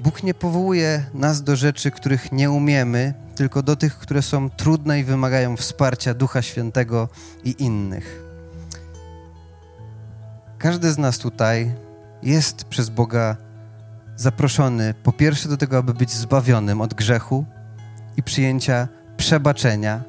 Bóg 0.00 0.22
nie 0.22 0.34
powołuje 0.34 1.04
nas 1.14 1.42
do 1.42 1.56
rzeczy, 1.56 1.90
których 1.90 2.32
nie 2.32 2.50
umiemy, 2.50 3.14
tylko 3.34 3.62
do 3.62 3.76
tych, 3.76 3.98
które 3.98 4.22
są 4.22 4.50
trudne 4.50 5.00
i 5.00 5.04
wymagają 5.04 5.56
wsparcia 5.56 6.14
Ducha 6.14 6.42
Świętego 6.42 7.08
i 7.44 7.54
innych. 7.58 8.22
Każdy 10.58 10.92
z 10.92 10.98
nas 10.98 11.18
tutaj 11.18 11.74
jest 12.22 12.64
przez 12.64 12.88
Boga 12.88 13.36
zaproszony 14.16 14.94
po 15.02 15.12
pierwsze 15.12 15.48
do 15.48 15.56
tego, 15.56 15.78
aby 15.78 15.94
być 15.94 16.12
zbawionym 16.12 16.80
od 16.80 16.94
grzechu 16.94 17.44
i 18.16 18.22
przyjęcia 18.22 18.88
przebaczenia, 19.16 20.02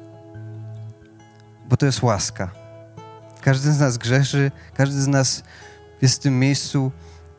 bo 1.68 1.76
to 1.76 1.86
jest 1.86 2.02
łaska. 2.02 2.50
Każdy 3.40 3.72
z 3.72 3.80
nas 3.80 3.98
grzeszy, 3.98 4.50
każdy 4.74 5.02
z 5.02 5.06
nas 5.06 5.42
jest 6.02 6.14
w 6.14 6.22
tym 6.22 6.38
miejscu, 6.38 6.92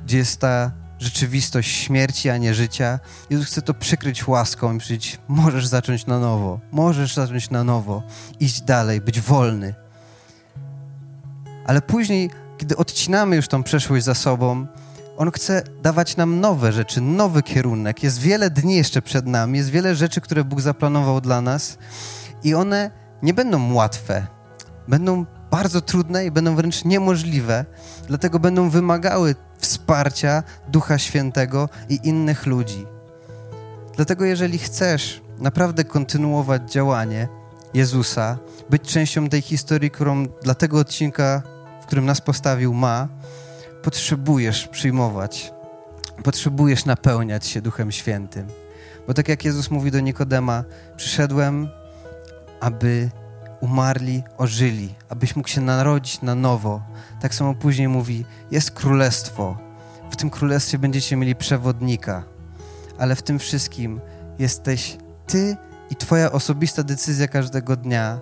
gdzie 0.06 0.18
jest 0.18 0.40
ta 0.40 0.72
rzeczywistość 1.00 1.72
śmierci, 1.72 2.30
a 2.30 2.38
nie 2.38 2.54
życia. 2.54 3.00
Jezus 3.30 3.48
chce 3.48 3.62
to 3.62 3.74
przykryć 3.74 4.28
łaską 4.28 4.76
i 4.76 4.80
powiedzieć, 4.80 5.20
możesz 5.28 5.68
zacząć 5.68 6.06
na 6.06 6.20
nowo, 6.20 6.60
możesz 6.72 7.14
zacząć 7.14 7.50
na 7.50 7.64
nowo, 7.64 8.04
iść 8.40 8.62
dalej, 8.62 9.02
być 9.02 9.22
wolny. 9.22 9.74
Ale 11.66 11.82
później, 11.82 12.30
kiedy 12.58 12.78
odcinamy 12.78 13.36
już 13.36 13.48
tą 13.48 13.64
przeszłość 13.64 14.06
za 14.06 14.14
sobą, 14.14 14.68
On 15.18 15.32
chce 15.32 15.64
dawać 15.82 16.18
nam 16.18 16.40
nowe 16.40 16.72
rzeczy, 16.72 17.02
nowy 17.02 17.44
kierunek. 17.44 18.04
Jest 18.04 18.20
wiele 18.20 18.50
dni 18.50 18.76
jeszcze 18.76 19.02
przed 19.02 19.28
nami, 19.28 19.58
jest 19.58 19.70
wiele 19.70 19.96
rzeczy, 19.96 20.22
które 20.22 20.44
Bóg 20.44 20.62
zaplanował 20.62 21.22
dla 21.22 21.42
nas 21.42 21.78
i 22.44 22.56
one 22.56 22.92
nie 23.22 23.34
będą 23.34 23.74
łatwe. 23.74 24.28
Będą 24.88 25.26
bardzo 25.52 25.82
trudne 25.82 26.26
i 26.26 26.32
będą 26.32 26.56
wręcz 26.56 26.86
niemożliwe, 26.86 27.66
dlatego 28.08 28.40
będą 28.40 28.70
wymagały 28.70 29.36
wsparcia 29.58 30.44
Ducha 30.68 30.98
Świętego 30.98 31.70
i 31.90 32.00
innych 32.04 32.46
ludzi. 32.46 32.86
Dlatego, 33.96 34.26
jeżeli 34.26 34.58
chcesz 34.58 35.22
naprawdę 35.40 35.84
kontynuować 35.84 36.72
działanie 36.72 37.28
Jezusa, 37.74 38.38
być 38.70 38.82
częścią 38.82 39.30
tej 39.30 39.42
historii, 39.42 39.92
którą 39.92 40.28
dla 40.28 40.56
tego 40.56 40.80
odcinka, 40.80 41.42
w 41.82 41.86
którym 41.86 42.06
nas 42.06 42.22
postawił, 42.22 42.74
ma, 42.74 43.08
potrzebujesz 43.84 44.68
przyjmować, 44.68 45.54
potrzebujesz 46.24 46.86
napełniać 46.86 47.46
się 47.48 47.62
Duchem 47.62 47.92
Świętym. 47.92 48.48
Bo 49.08 49.14
tak 49.14 49.30
jak 49.30 49.46
Jezus 49.46 49.72
mówi 49.72 49.92
do 49.92 50.00
Nikodema, 50.00 50.64
przyszedłem, 50.98 51.70
aby 52.60 53.10
umarli 53.62 54.24
ożyli, 54.38 54.96
abyś 55.10 55.36
mógł 55.36 55.50
się 55.50 55.62
narodzić 55.62 56.22
na 56.22 56.36
nowo. 56.36 56.82
Tak 57.22 57.36
samo 57.36 57.54
później 57.54 57.88
mówi: 57.88 58.26
Jest 58.52 58.72
królestwo. 58.72 59.58
W 60.12 60.16
tym 60.16 60.30
królestwie 60.30 60.78
będziecie 60.78 61.16
mieli 61.16 61.36
przewodnika, 61.36 62.24
ale 63.00 63.16
w 63.16 63.22
tym 63.22 63.40
wszystkim 63.40 64.02
jesteś 64.40 64.98
ty 65.28 65.58
i 65.90 65.96
Twoja 65.96 66.32
osobista 66.32 66.84
decyzja 66.84 67.28
każdego 67.28 67.76
dnia, 67.76 68.20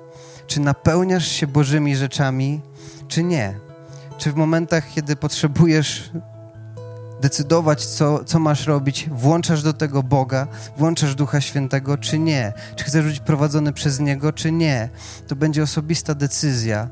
czy 0.48 0.60
napełniasz 0.60 1.28
się 1.28 1.48
Bożymi 1.48 1.96
rzeczami, 1.96 2.62
czy 3.08 3.24
nie. 3.24 3.60
Czy 4.18 4.32
w 4.32 4.36
momentach, 4.36 4.94
kiedy 4.94 5.16
potrzebujesz 5.16 6.12
decydować, 7.22 7.86
co, 7.86 8.24
co 8.24 8.40
masz 8.40 8.68
robić, 8.68 9.10
włączasz 9.12 9.64
do 9.64 9.74
tego 9.74 10.04
Boga, 10.04 10.48
włączasz 10.78 11.16
Ducha 11.16 11.42
Świętego, 11.42 11.98
czy 11.98 12.20
nie. 12.20 12.54
Czy 12.76 12.84
chcesz 12.84 13.06
być 13.06 13.20
prowadzony 13.20 13.74
przez 13.74 14.00
Niego, 14.00 14.34
czy 14.34 14.52
nie. 14.52 14.90
To 15.28 15.36
będzie 15.36 15.64
osobista 15.64 16.16
decyzja, 16.16 16.90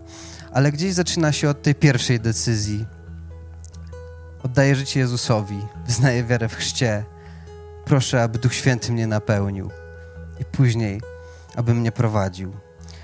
ale 0.51 0.71
gdzieś 0.71 0.93
zaczyna 0.93 1.31
się 1.31 1.49
od 1.49 1.61
tej 1.61 1.75
pierwszej 1.75 2.19
decyzji. 2.19 2.85
Oddaję 4.43 4.75
życie 4.75 4.99
Jezusowi, 4.99 5.59
wyznaję 5.87 6.23
wiarę 6.23 6.49
w 6.49 6.55
chrzcie. 6.55 7.05
Proszę, 7.85 8.23
aby 8.23 8.39
Duch 8.39 8.53
Święty 8.53 8.91
mnie 8.91 9.07
napełnił 9.07 9.69
i 10.39 10.45
później, 10.45 11.01
aby 11.55 11.73
mnie 11.73 11.91
prowadził. 11.91 12.64